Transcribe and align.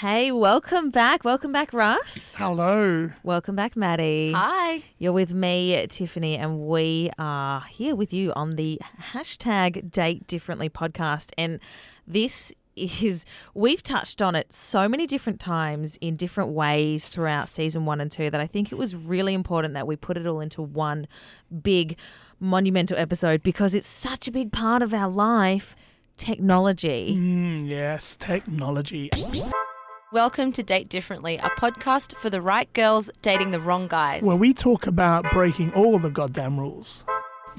Hey, 0.00 0.30
welcome 0.30 0.90
back. 0.90 1.24
Welcome 1.24 1.50
back, 1.50 1.72
Russ. 1.72 2.36
Hello. 2.38 3.10
Welcome 3.24 3.56
back, 3.56 3.74
Maddy. 3.74 4.30
Hi. 4.30 4.84
You're 4.96 5.12
with 5.12 5.34
me, 5.34 5.84
Tiffany, 5.88 6.36
and 6.36 6.60
we 6.68 7.10
are 7.18 7.62
here 7.62 7.96
with 7.96 8.12
you 8.12 8.32
on 8.34 8.54
the 8.54 8.80
hashtag 9.12 9.90
Date 9.90 10.24
Differently 10.28 10.70
podcast. 10.70 11.32
And 11.36 11.58
this 12.06 12.52
is, 12.76 13.26
we've 13.54 13.82
touched 13.82 14.22
on 14.22 14.36
it 14.36 14.52
so 14.52 14.88
many 14.88 15.04
different 15.04 15.40
times 15.40 15.98
in 16.00 16.14
different 16.14 16.50
ways 16.50 17.08
throughout 17.08 17.48
season 17.48 17.84
one 17.84 18.00
and 18.00 18.12
two 18.12 18.30
that 18.30 18.40
I 18.40 18.46
think 18.46 18.70
it 18.70 18.76
was 18.76 18.94
really 18.94 19.34
important 19.34 19.74
that 19.74 19.88
we 19.88 19.96
put 19.96 20.16
it 20.16 20.28
all 20.28 20.38
into 20.38 20.62
one 20.62 21.08
big 21.60 21.96
monumental 22.38 22.96
episode 22.96 23.42
because 23.42 23.74
it's 23.74 23.88
such 23.88 24.28
a 24.28 24.30
big 24.30 24.52
part 24.52 24.80
of 24.80 24.94
our 24.94 25.10
life 25.10 25.74
technology. 26.16 27.16
Mm, 27.18 27.68
yes, 27.68 28.14
technology. 28.14 29.10
Welcome 30.10 30.52
to 30.52 30.62
Date 30.62 30.88
Differently, 30.88 31.36
a 31.36 31.50
podcast 31.50 32.16
for 32.16 32.30
the 32.30 32.40
right 32.40 32.72
girls 32.72 33.10
dating 33.20 33.50
the 33.50 33.60
wrong 33.60 33.88
guys. 33.88 34.22
Where 34.22 34.38
we 34.38 34.54
talk 34.54 34.86
about 34.86 35.30
breaking 35.34 35.74
all 35.74 35.98
the 35.98 36.08
goddamn 36.08 36.58
rules. 36.58 37.04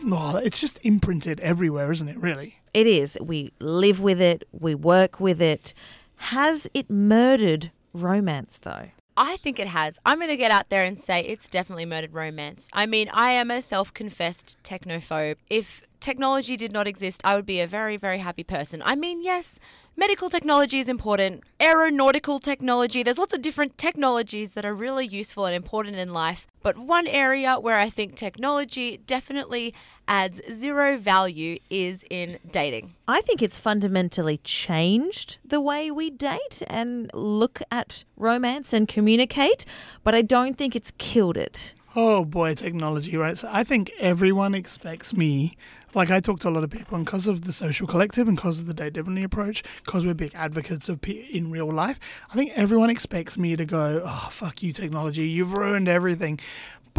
Oh, 0.07 0.35
it's 0.37 0.59
just 0.59 0.79
imprinted 0.81 1.39
everywhere, 1.41 1.91
isn't 1.91 2.09
it, 2.09 2.17
really? 2.17 2.55
It 2.73 2.87
is. 2.87 3.19
We 3.21 3.53
live 3.59 4.01
with 4.01 4.19
it, 4.19 4.47
we 4.51 4.73
work 4.73 5.19
with 5.19 5.43
it. 5.43 5.75
Has 6.15 6.67
it 6.73 6.89
murdered 6.89 7.69
romance, 7.93 8.57
though? 8.57 8.87
I 9.15 9.37
think 9.37 9.59
it 9.59 9.67
has. 9.67 9.99
I'm 10.03 10.17
going 10.17 10.29
to 10.29 10.37
get 10.37 10.49
out 10.49 10.69
there 10.69 10.81
and 10.81 10.97
say 10.97 11.21
it's 11.21 11.47
definitely 11.47 11.85
murdered 11.85 12.13
romance. 12.13 12.67
I 12.73 12.87
mean, 12.87 13.09
I 13.13 13.31
am 13.31 13.51
a 13.51 13.61
self 13.61 13.93
confessed 13.93 14.57
technophobe. 14.63 15.35
If 15.51 15.83
technology 15.99 16.57
did 16.57 16.71
not 16.71 16.87
exist, 16.87 17.21
I 17.23 17.35
would 17.35 17.45
be 17.45 17.59
a 17.59 17.67
very, 17.67 17.97
very 17.97 18.19
happy 18.19 18.43
person. 18.43 18.81
I 18.85 18.95
mean, 18.95 19.21
yes, 19.21 19.59
medical 19.99 20.29
technology 20.29 20.79
is 20.79 20.87
important, 20.87 21.43
aeronautical 21.61 22.39
technology, 22.39 23.03
there's 23.03 23.17
lots 23.17 23.33
of 23.33 23.41
different 23.41 23.77
technologies 23.77 24.51
that 24.51 24.63
are 24.63 24.73
really 24.73 25.05
useful 25.05 25.45
and 25.45 25.53
important 25.53 25.97
in 25.97 26.13
life. 26.13 26.47
But 26.63 26.77
one 26.77 27.05
area 27.05 27.59
where 27.59 27.77
I 27.77 27.89
think 27.89 28.15
technology 28.15 28.95
definitely 29.05 29.73
adds 30.07 30.41
zero 30.49 30.97
value 30.97 31.59
is 31.69 32.05
in 32.09 32.39
dating. 32.49 32.95
I 33.09 33.19
think 33.21 33.41
it's 33.41 33.57
fundamentally 33.57 34.37
changed 34.37 35.37
the 35.43 35.59
way 35.59 35.91
we 35.91 36.09
date 36.09 36.63
and 36.67 37.11
look 37.13 37.61
at 37.69 38.05
romance 38.15 38.71
and 38.71 38.87
communicate, 38.87 39.65
but 40.05 40.15
I 40.15 40.21
don't 40.21 40.57
think 40.57 40.77
it's 40.77 40.93
killed 40.97 41.35
it. 41.35 41.73
Oh 41.95 42.23
boy, 42.23 42.53
technology, 42.53 43.17
right? 43.17 43.35
So 43.35 43.49
I 43.51 43.63
think 43.63 43.91
everyone 43.99 44.53
expects 44.53 45.11
me, 45.11 45.57
like 45.95 46.11
I 46.11 46.19
talk 46.19 46.39
to 46.41 46.49
a 46.49 46.51
lot 46.51 46.63
of 46.63 46.69
people, 46.69 46.95
and 46.95 47.03
because 47.03 47.25
of 47.25 47.45
the 47.45 47.51
social 47.51 47.87
collective 47.87 48.27
and 48.27 48.37
because 48.37 48.59
of 48.59 48.67
the 48.67 48.75
date 48.75 48.93
differently 48.93 49.23
approach, 49.23 49.63
because 49.83 50.05
we're 50.05 50.13
big 50.13 50.31
advocates 50.35 50.87
of 50.87 51.01
pe- 51.01 51.27
in 51.31 51.49
real 51.49 51.71
life, 51.71 51.99
I 52.29 52.35
think 52.35 52.51
everyone 52.53 52.91
expects 52.91 53.39
me 53.39 53.55
to 53.55 53.65
go, 53.65 54.03
oh, 54.05 54.29
fuck 54.31 54.61
you, 54.61 54.71
technology, 54.71 55.27
you've 55.27 55.53
ruined 55.53 55.87
everything. 55.87 56.39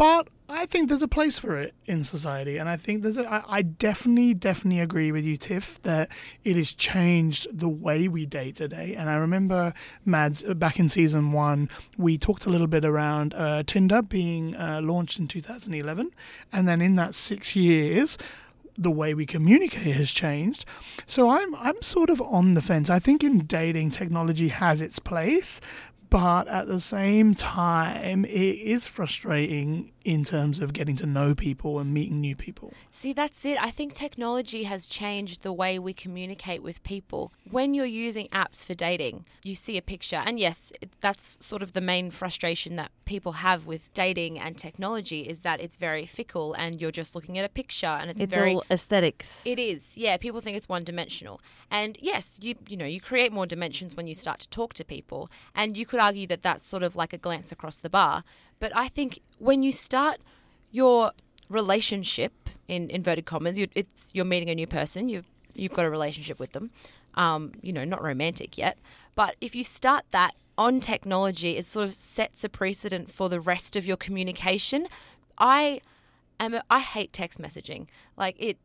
But 0.01 0.29
I 0.49 0.65
think 0.65 0.89
there's 0.89 1.03
a 1.03 1.07
place 1.07 1.37
for 1.37 1.59
it 1.59 1.75
in 1.85 2.03
society, 2.03 2.57
and 2.57 2.67
I 2.67 2.75
think 2.75 3.03
there's. 3.03 3.19
A, 3.19 3.31
I, 3.31 3.57
I 3.57 3.61
definitely, 3.61 4.33
definitely 4.33 4.79
agree 4.79 5.11
with 5.11 5.25
you, 5.25 5.37
Tiff, 5.37 5.79
that 5.83 6.09
it 6.43 6.55
has 6.55 6.73
changed 6.73 7.55
the 7.55 7.69
way 7.69 8.07
we 8.07 8.25
date 8.25 8.55
today. 8.55 8.95
And 8.95 9.11
I 9.11 9.17
remember, 9.17 9.75
Mads, 10.03 10.43
uh, 10.43 10.55
back 10.55 10.79
in 10.79 10.89
season 10.89 11.33
one, 11.33 11.69
we 11.99 12.17
talked 12.17 12.47
a 12.47 12.49
little 12.49 12.65
bit 12.65 12.83
around 12.83 13.35
uh, 13.35 13.61
Tinder 13.61 14.01
being 14.01 14.55
uh, 14.55 14.81
launched 14.81 15.19
in 15.19 15.27
2011, 15.27 16.09
and 16.51 16.67
then 16.67 16.81
in 16.81 16.95
that 16.95 17.13
six 17.13 17.55
years, 17.55 18.17
the 18.77 18.91
way 18.91 19.13
we 19.13 19.27
communicate 19.27 19.95
has 19.95 20.11
changed. 20.11 20.65
So 21.05 21.29
I'm 21.29 21.53
I'm 21.55 21.79
sort 21.81 22.09
of 22.09 22.21
on 22.21 22.53
the 22.53 22.61
fence. 22.61 22.89
I 22.89 22.97
think 22.97 23.23
in 23.23 23.45
dating, 23.45 23.91
technology 23.91 24.47
has 24.47 24.81
its 24.81 24.97
place, 24.97 25.61
but 26.11 26.49
at 26.49 26.67
the 26.67 26.81
same 26.81 27.33
time, 27.33 28.25
it 28.25 28.29
is 28.29 28.85
frustrating 28.85 29.91
in 30.03 30.23
terms 30.23 30.59
of 30.59 30.73
getting 30.73 30.95
to 30.97 31.05
know 31.05 31.35
people 31.35 31.79
and 31.79 31.93
meeting 31.93 32.19
new 32.19 32.35
people. 32.35 32.73
See, 32.91 33.13
that's 33.13 33.45
it. 33.45 33.57
I 33.61 33.71
think 33.71 33.93
technology 33.93 34.63
has 34.63 34.87
changed 34.87 35.43
the 35.43 35.53
way 35.53 35.77
we 35.79 35.93
communicate 35.93 36.63
with 36.63 36.81
people. 36.83 37.31
When 37.49 37.73
you're 37.73 37.85
using 37.85 38.27
apps 38.29 38.63
for 38.63 38.73
dating, 38.73 39.25
you 39.43 39.55
see 39.55 39.77
a 39.77 39.81
picture, 39.81 40.21
and 40.25 40.39
yes, 40.39 40.71
that's 40.99 41.43
sort 41.45 41.61
of 41.61 41.73
the 41.73 41.81
main 41.81 42.11
frustration 42.11 42.75
that 42.77 42.91
people 43.05 43.33
have 43.33 43.65
with 43.65 43.93
dating 43.93 44.39
and 44.39 44.57
technology 44.57 45.27
is 45.27 45.41
that 45.41 45.59
it's 45.59 45.75
very 45.75 46.05
fickle 46.05 46.53
and 46.53 46.79
you're 46.79 46.91
just 46.91 47.13
looking 47.13 47.37
at 47.37 47.43
a 47.43 47.49
picture 47.49 47.87
and 47.87 48.09
it's, 48.09 48.19
It's 48.21 48.33
very 48.33 48.55
all 48.55 48.63
aesthetics. 48.71 49.45
It 49.45 49.59
is, 49.59 49.97
yeah. 49.97 50.17
People 50.17 50.41
think 50.41 50.57
it's 50.57 50.69
one 50.69 50.83
dimensional, 50.83 51.41
and 51.69 51.97
yes, 52.01 52.39
you 52.41 52.55
you 52.67 52.77
know 52.77 52.85
you 52.85 53.01
create 53.01 53.31
more 53.31 53.45
dimensions 53.45 53.95
when 53.95 54.07
you 54.07 54.15
start 54.15 54.39
to 54.39 54.49
talk 54.49 54.73
to 54.75 54.83
people, 54.85 55.29
and 55.53 55.77
you 55.77 55.85
could 55.85 55.99
argue 55.99 56.27
that 56.27 56.41
that's 56.41 56.65
sort 56.65 56.83
of 56.83 56.95
like 56.95 57.13
a 57.13 57.17
glance 57.17 57.51
across 57.51 57.77
the 57.77 57.89
bar. 57.89 58.23
But 58.61 58.71
I 58.75 58.87
think 58.87 59.19
when 59.39 59.63
you 59.63 59.73
start 59.73 60.21
your 60.71 61.11
relationship 61.49 62.31
in 62.69 62.89
inverted 62.89 63.25
commas, 63.25 63.57
you, 63.57 63.67
it's 63.75 64.11
you're 64.13 64.23
meeting 64.23 64.49
a 64.49 64.55
new 64.55 64.67
person, 64.67 65.09
you've 65.09 65.25
you've 65.53 65.73
got 65.73 65.83
a 65.85 65.89
relationship 65.89 66.39
with 66.39 66.53
them, 66.53 66.71
um, 67.15 67.51
you 67.61 67.73
know, 67.73 67.83
not 67.83 68.01
romantic 68.01 68.57
yet, 68.57 68.77
but 69.15 69.35
if 69.41 69.53
you 69.53 69.65
start 69.65 70.05
that 70.11 70.33
on 70.57 70.79
technology, 70.79 71.57
it 71.57 71.65
sort 71.65 71.87
of 71.87 71.93
sets 71.93 72.43
a 72.43 72.49
precedent 72.49 73.11
for 73.11 73.27
the 73.27 73.41
rest 73.41 73.75
of 73.75 73.85
your 73.85 73.97
communication. 73.97 74.87
I 75.37 75.81
am 76.39 76.53
a, 76.53 76.63
I 76.69 76.79
hate 76.79 77.11
text 77.11 77.41
messaging. 77.41 77.87
Like 78.15 78.35
it 78.39 78.57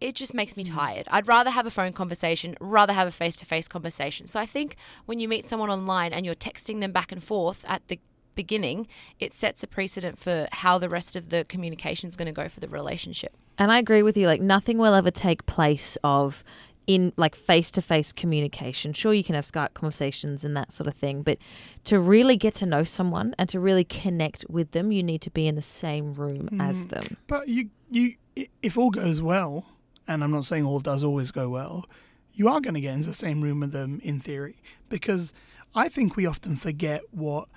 it 0.00 0.14
just 0.16 0.34
makes 0.34 0.56
me 0.56 0.64
tired. 0.64 1.06
I'd 1.10 1.28
rather 1.28 1.50
have 1.50 1.66
a 1.66 1.70
phone 1.70 1.92
conversation, 1.92 2.56
rather 2.58 2.92
have 2.92 3.06
a 3.06 3.12
face-to-face 3.12 3.68
conversation. 3.68 4.26
So 4.26 4.40
I 4.40 4.46
think 4.46 4.76
when 5.06 5.20
you 5.20 5.28
meet 5.28 5.46
someone 5.46 5.70
online 5.70 6.12
and 6.12 6.26
you're 6.26 6.34
texting 6.34 6.80
them 6.80 6.90
back 6.90 7.12
and 7.12 7.22
forth 7.22 7.64
at 7.68 7.86
the 7.86 8.00
beginning, 8.34 8.86
it 9.20 9.34
sets 9.34 9.62
a 9.62 9.66
precedent 9.66 10.18
for 10.18 10.48
how 10.52 10.78
the 10.78 10.88
rest 10.88 11.16
of 11.16 11.28
the 11.28 11.44
communication 11.44 12.08
is 12.08 12.16
going 12.16 12.26
to 12.26 12.32
go 12.32 12.48
for 12.48 12.60
the 12.60 12.68
relationship. 12.68 13.36
And 13.58 13.70
I 13.70 13.78
agree 13.78 14.02
with 14.02 14.16
you. 14.16 14.26
Like 14.26 14.40
nothing 14.40 14.78
will 14.78 14.94
ever 14.94 15.10
take 15.10 15.46
place 15.46 15.96
of 16.02 16.42
in 16.86 17.12
like 17.16 17.36
face 17.36 17.70
to 17.70 17.82
face 17.82 18.12
communication. 18.12 18.92
Sure, 18.92 19.14
you 19.14 19.22
can 19.22 19.36
have 19.36 19.44
Skype 19.44 19.74
conversations 19.74 20.44
and 20.44 20.56
that 20.56 20.72
sort 20.72 20.88
of 20.88 20.94
thing, 20.94 21.22
but 21.22 21.38
to 21.84 22.00
really 22.00 22.36
get 22.36 22.54
to 22.56 22.66
know 22.66 22.82
someone 22.82 23.34
and 23.38 23.48
to 23.48 23.60
really 23.60 23.84
connect 23.84 24.44
with 24.48 24.72
them, 24.72 24.90
you 24.90 25.02
need 25.02 25.20
to 25.22 25.30
be 25.30 25.46
in 25.46 25.54
the 25.54 25.62
same 25.62 26.12
room 26.14 26.48
mm-hmm. 26.48 26.60
as 26.60 26.86
them. 26.86 27.16
But 27.28 27.48
you, 27.48 27.70
you, 27.90 28.14
if 28.62 28.76
all 28.76 28.90
goes 28.90 29.22
well, 29.22 29.64
and 30.08 30.24
I'm 30.24 30.32
not 30.32 30.44
saying 30.44 30.64
all 30.64 30.80
does 30.80 31.04
always 31.04 31.30
go 31.30 31.48
well, 31.48 31.86
you 32.34 32.48
are 32.48 32.60
going 32.60 32.74
to 32.74 32.80
get 32.80 32.94
into 32.94 33.08
the 33.08 33.14
same 33.14 33.42
room 33.42 33.60
with 33.60 33.72
them 33.72 34.00
in 34.02 34.18
theory, 34.18 34.56
because 34.88 35.32
I 35.76 35.88
think 35.88 36.16
we 36.16 36.26
often 36.26 36.56
forget 36.56 37.02
what 37.12 37.48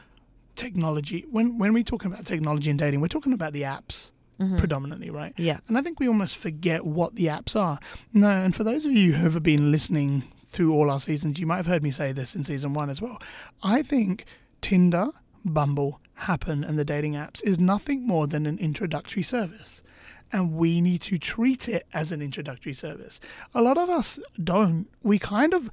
technology. 0.56 1.26
When 1.30 1.58
when 1.58 1.74
we 1.74 1.84
talk 1.84 2.06
about 2.06 2.26
technology 2.26 2.70
and 2.70 2.80
dating, 2.80 3.02
we're 3.02 3.08
talking 3.08 3.34
about 3.34 3.54
the 3.54 3.64
apps 3.64 4.12
mm-hmm. 4.40 4.58
predominantly, 4.58 5.10
right? 5.10 5.34
Yeah. 5.38 5.60
And 5.68 5.78
I 5.78 5.82
think 5.82 6.00
we 6.00 6.08
almost 6.08 6.38
forget 6.38 6.86
what 6.86 7.16
the 7.16 7.28
apps 7.28 7.60
are. 7.60 7.80
No, 8.14 8.30
and 8.30 8.56
for 8.56 8.64
those 8.64 8.86
of 8.86 8.92
you 8.92 9.14
who 9.14 9.30
have 9.30 9.44
been 9.44 9.72
listening 9.72 10.24
through 10.42 10.74
all 10.74 10.90
our 10.90 11.00
seasons, 11.00 11.40
you 11.40 11.46
might 11.46 11.58
have 11.58 11.68
heard 11.68 11.84
me 11.84 11.92
say 11.92 12.12
this 12.12 12.36
in 12.36 12.44
season 12.44 12.74
one 12.74 12.90
as 12.90 13.02
well. 13.02 13.22
I 13.64 13.82
think 13.82 14.26
Tinder, 14.62 15.08
Bumble, 15.44 16.00
Happn, 16.22 16.68
and 16.68 16.80
the 16.80 16.86
dating 16.86 17.14
apps 17.14 17.44
is 17.44 17.60
nothing 17.60 18.06
more 18.08 18.28
than 18.28 18.46
an 18.46 18.58
introductory 18.60 19.24
service. 19.24 19.82
And 20.32 20.54
we 20.54 20.82
need 20.82 21.02
to 21.02 21.18
treat 21.18 21.70
it 21.70 21.86
as 21.94 22.12
an 22.12 22.22
introductory 22.22 22.74
service. 22.74 23.20
A 23.54 23.62
lot 23.62 23.78
of 23.78 23.90
us 23.90 24.20
don't. 24.44 24.88
We 25.04 25.20
kind 25.20 25.54
of 25.54 25.70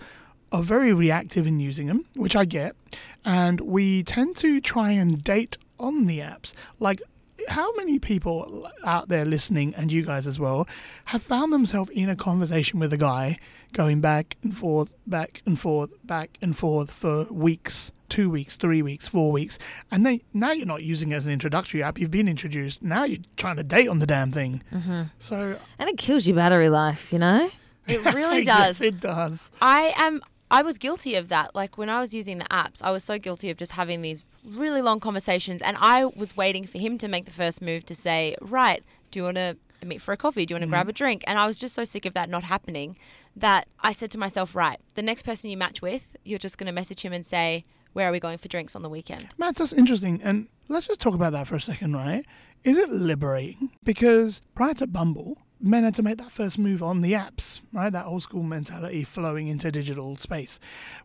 are 0.52 0.62
very 0.62 0.92
reactive 0.92 1.46
in 1.46 1.58
using 1.60 1.86
them, 1.86 2.04
which 2.14 2.36
I 2.36 2.44
get, 2.44 2.76
and 3.24 3.60
we 3.60 4.02
tend 4.02 4.36
to 4.38 4.60
try 4.60 4.90
and 4.92 5.22
date 5.24 5.56
on 5.80 6.06
the 6.06 6.18
apps. 6.20 6.52
Like, 6.78 7.00
how 7.48 7.74
many 7.74 7.98
people 7.98 8.68
out 8.84 9.08
there 9.08 9.24
listening, 9.24 9.74
and 9.74 9.90
you 9.90 10.02
guys 10.02 10.26
as 10.26 10.38
well, 10.38 10.68
have 11.06 11.22
found 11.22 11.52
themselves 11.52 11.90
in 11.94 12.08
a 12.08 12.14
conversation 12.16 12.78
with 12.78 12.92
a 12.92 12.96
guy 12.96 13.38
going 13.72 14.00
back 14.00 14.36
and 14.42 14.56
forth, 14.56 14.92
back 15.06 15.42
and 15.46 15.58
forth, 15.58 15.90
back 16.04 16.38
and 16.40 16.56
forth 16.56 16.90
for 16.90 17.24
weeks, 17.24 17.90
two 18.08 18.28
weeks, 18.30 18.56
three 18.56 18.82
weeks, 18.82 19.08
four 19.08 19.32
weeks, 19.32 19.58
and 19.90 20.04
then 20.06 20.20
now 20.34 20.52
you're 20.52 20.66
not 20.66 20.82
using 20.82 21.10
it 21.12 21.16
as 21.16 21.26
an 21.26 21.32
introductory 21.32 21.82
app. 21.82 21.98
You've 21.98 22.10
been 22.10 22.28
introduced. 22.28 22.82
Now 22.82 23.04
you're 23.04 23.18
trying 23.36 23.56
to 23.56 23.64
date 23.64 23.88
on 23.88 23.98
the 23.98 24.06
damn 24.06 24.30
thing. 24.30 24.62
Mm-hmm. 24.72 25.02
So 25.18 25.58
And 25.78 25.88
it 25.88 25.96
kills 25.98 26.26
your 26.26 26.36
battery 26.36 26.68
life, 26.68 27.12
you 27.12 27.18
know? 27.18 27.50
It 27.88 28.14
really 28.14 28.42
yes, 28.42 28.78
does. 28.78 28.80
it 28.80 29.00
does. 29.00 29.50
I 29.60 29.92
am 29.96 30.22
I 30.52 30.60
was 30.60 30.76
guilty 30.76 31.14
of 31.14 31.28
that. 31.28 31.54
Like 31.54 31.78
when 31.78 31.88
I 31.88 31.98
was 31.98 32.12
using 32.12 32.38
the 32.38 32.44
apps, 32.44 32.82
I 32.82 32.90
was 32.90 33.02
so 33.02 33.18
guilty 33.18 33.48
of 33.48 33.56
just 33.56 33.72
having 33.72 34.02
these 34.02 34.22
really 34.44 34.82
long 34.82 35.00
conversations 35.00 35.62
and 35.62 35.78
I 35.80 36.04
was 36.04 36.36
waiting 36.36 36.66
for 36.66 36.78
him 36.78 36.98
to 36.98 37.08
make 37.08 37.24
the 37.24 37.30
first 37.32 37.62
move 37.62 37.86
to 37.86 37.94
say, 37.94 38.36
"Right, 38.40 38.84
do 39.10 39.18
you 39.18 39.24
want 39.24 39.38
to 39.38 39.56
meet 39.84 40.02
for 40.02 40.12
a 40.12 40.16
coffee? 40.16 40.44
Do 40.44 40.52
you 40.52 40.56
want 40.56 40.64
to 40.64 40.68
grab 40.68 40.86
mm. 40.86 40.90
a 40.90 40.92
drink?" 40.92 41.24
And 41.26 41.38
I 41.38 41.46
was 41.46 41.58
just 41.58 41.74
so 41.74 41.84
sick 41.84 42.04
of 42.04 42.12
that 42.12 42.28
not 42.28 42.44
happening 42.44 42.96
that 43.34 43.66
I 43.80 43.92
said 43.94 44.10
to 44.10 44.18
myself, 44.18 44.54
"Right, 44.54 44.78
the 44.94 45.02
next 45.02 45.22
person 45.22 45.48
you 45.48 45.56
match 45.56 45.80
with, 45.80 46.16
you're 46.22 46.38
just 46.38 46.58
going 46.58 46.66
to 46.66 46.72
message 46.72 47.00
him 47.00 47.14
and 47.14 47.24
say, 47.24 47.64
"Where 47.94 48.06
are 48.08 48.12
we 48.12 48.20
going 48.20 48.36
for 48.36 48.48
drinks 48.48 48.76
on 48.76 48.82
the 48.82 48.90
weekend?" 48.90 49.28
Matt, 49.38 49.56
that's 49.56 49.72
interesting. 49.72 50.20
And 50.22 50.48
let's 50.68 50.86
just 50.86 51.00
talk 51.00 51.14
about 51.14 51.32
that 51.32 51.48
for 51.48 51.54
a 51.54 51.60
second, 51.62 51.96
right? 51.96 52.26
Is 52.62 52.76
it 52.76 52.90
liberating? 52.90 53.70
Because 53.82 54.42
prior 54.54 54.74
to 54.74 54.86
Bumble, 54.86 55.38
men 55.62 55.84
had 55.84 55.94
to 55.94 56.02
make 56.02 56.18
that 56.18 56.30
first 56.32 56.58
move 56.58 56.82
on 56.82 57.00
the 57.02 57.12
apps, 57.12 57.60
right? 57.72 57.90
That 57.92 58.06
old 58.06 58.22
school 58.22 58.42
mentality 58.42 59.04
flowing 59.04 59.46
into 59.46 59.70
digital 59.70 60.16
space. 60.16 60.58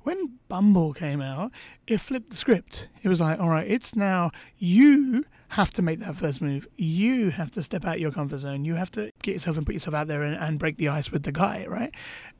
When 0.03 0.39
Bumble 0.49 0.93
came 0.93 1.21
out, 1.21 1.51
it 1.85 1.99
flipped 1.99 2.29
the 2.31 2.35
script. 2.35 2.89
It 3.03 3.09
was 3.09 3.21
like, 3.21 3.39
all 3.39 3.49
right, 3.49 3.69
it's 3.69 3.95
now 3.95 4.31
you 4.57 5.23
have 5.49 5.71
to 5.71 5.81
make 5.81 5.99
that 6.01 6.17
first 6.17 6.41
move. 6.41 6.67
You 6.75 7.29
have 7.29 7.51
to 7.51 7.63
step 7.63 7.85
out 7.85 7.99
your 8.01 8.11
comfort 8.11 8.39
zone. 8.39 8.65
You 8.65 8.75
have 8.75 8.91
to 8.91 9.11
get 9.21 9.33
yourself 9.33 9.55
and 9.57 9.65
put 9.65 9.73
yourself 9.73 9.93
out 9.95 10.07
there 10.07 10.23
and, 10.23 10.35
and 10.35 10.59
break 10.59 10.75
the 10.77 10.89
ice 10.89 11.09
with 11.11 11.23
the 11.23 11.31
guy, 11.31 11.65
right? 11.69 11.93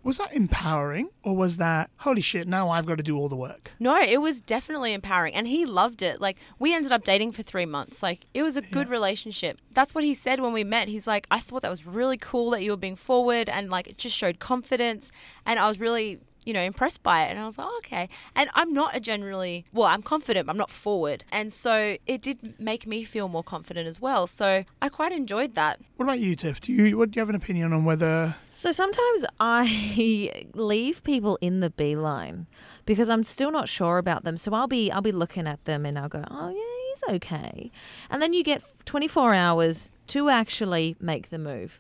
Was 0.04 0.18
that 0.18 0.34
empowering 0.34 1.10
or 1.24 1.36
was 1.36 1.58
that, 1.58 1.90
holy 1.98 2.22
shit, 2.22 2.48
now 2.48 2.70
I've 2.70 2.86
got 2.86 2.98
to 2.98 3.04
do 3.04 3.18
all 3.18 3.30
the 3.30 3.36
work? 3.36 3.72
No, 3.80 4.00
it 4.02 4.22
was 4.22 4.42
definitely 4.42 4.94
empowering 4.94 5.34
and 5.36 5.48
he 5.48 5.66
loved 5.66 6.02
it. 6.02 6.20
Like 6.22 6.38
we 6.60 6.74
ended 6.74 6.92
up 6.92 7.04
dating 7.04 7.32
for 7.34 7.44
3 7.44 7.66
months. 7.66 8.02
Like 8.04 8.26
it 8.34 8.44
was 8.44 8.58
a 8.58 8.62
good 8.62 8.88
Yeah. 8.88 8.94
relationship. 8.94 9.60
That's 9.74 9.94
what 9.96 10.04
he 10.04 10.14
said 10.14 10.40
when 10.40 10.54
we 10.54 10.64
met. 10.64 10.88
He's 10.88 11.08
like, 11.08 11.28
"I 11.30 11.40
thought 11.40 11.62
that 11.62 11.70
was 11.70 11.86
really 11.86 12.07
cool 12.16 12.52
that 12.52 12.62
you 12.64 12.72
were 12.72 12.78
being 12.78 12.96
forward 12.96 13.50
and 13.50 13.70
like 13.70 13.88
it 13.88 13.98
just 13.98 14.16
showed 14.16 14.40
confidence." 14.40 15.12
And 15.46 15.60
I 15.60 15.68
was 15.68 15.80
really 15.80 16.20
you 16.48 16.54
know, 16.54 16.62
impressed 16.62 17.04
by 17.04 17.26
it. 17.26 17.32
And 17.32 17.40
I 17.40 17.46
was 17.46 17.58
like, 17.58 17.68
oh, 17.70 17.78
okay. 17.80 18.08
And 18.34 18.50
I'm 18.54 18.72
not 18.72 18.96
a 18.96 19.02
generally, 19.02 19.66
well, 19.74 19.88
I'm 19.88 20.02
confident, 20.02 20.50
I'm 20.50 20.56
not 20.56 20.72
forward. 20.72 21.26
And 21.30 21.52
so 21.52 21.98
it 22.08 22.22
did 22.22 22.58
make 22.58 22.88
me 22.88 23.04
feel 23.04 23.28
more 23.28 23.44
confident 23.44 23.86
as 23.86 24.00
well. 24.00 24.28
So 24.28 24.64
I 24.82 24.88
quite 24.88 25.12
enjoyed 25.12 25.56
that. 25.56 25.82
What 25.98 26.06
about 26.06 26.20
you, 26.20 26.38
Tiff? 26.38 26.62
Do 26.62 26.72
you, 26.72 26.98
what, 26.98 27.12
do 27.12 27.18
you 27.18 27.20
have 27.20 27.28
an 27.28 27.36
opinion 27.36 27.74
on 27.74 27.84
whether 27.84 28.34
So 28.54 28.72
sometimes 28.72 29.26
I 29.42 30.48
leave 30.54 31.04
people 31.04 31.38
in 31.42 31.60
the 31.60 31.70
beeline 31.70 32.48
because 32.86 33.10
I'm 33.10 33.26
still 33.26 33.52
not 33.52 33.68
sure 33.68 33.98
about 33.98 34.24
them. 34.24 34.38
So 34.38 34.54
I'll 34.54 34.68
be 34.68 34.90
I'll 34.90 35.02
be 35.02 35.12
looking 35.12 35.48
at 35.48 35.66
them 35.66 35.86
and 35.86 36.00
I'll 36.00 36.08
go, 36.08 36.24
"Oh 36.32 36.48
yeah, 36.48 36.94
he's 36.94 37.16
okay." 37.16 37.72
And 38.10 38.22
then 38.22 38.32
you 38.32 38.42
get 38.44 38.64
24 38.86 39.34
hours 39.34 39.90
to 40.08 40.30
actually 40.30 40.96
make 41.02 41.30
the 41.30 41.38
move. 41.38 41.80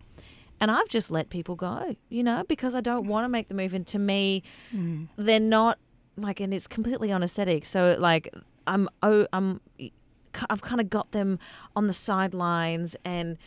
And 0.59 0.71
I've 0.71 0.87
just 0.87 1.11
let 1.11 1.29
people 1.29 1.55
go, 1.55 1.95
you 2.09 2.23
know, 2.23 2.43
because 2.47 2.73
I 2.73 2.81
don't 2.81 3.07
want 3.07 3.25
to 3.25 3.29
make 3.29 3.47
the 3.47 3.53
move 3.53 3.73
and 3.73 3.85
to 3.87 3.99
me 3.99 4.43
mm. 4.73 5.07
they're 5.15 5.39
not 5.39 5.77
like 6.17 6.39
and 6.39 6.53
it's 6.53 6.67
completely 6.67 7.11
unesthetic. 7.11 7.65
So 7.65 7.95
like 7.99 8.33
I'm 8.65 8.89
oh 9.03 9.27
I'm 9.33 9.61
I've 10.49 10.61
kind 10.61 10.81
of 10.81 10.89
got 10.89 11.11
them 11.11 11.39
on 11.75 11.87
the 11.87 11.93
sidelines 11.93 12.95
and 13.05 13.37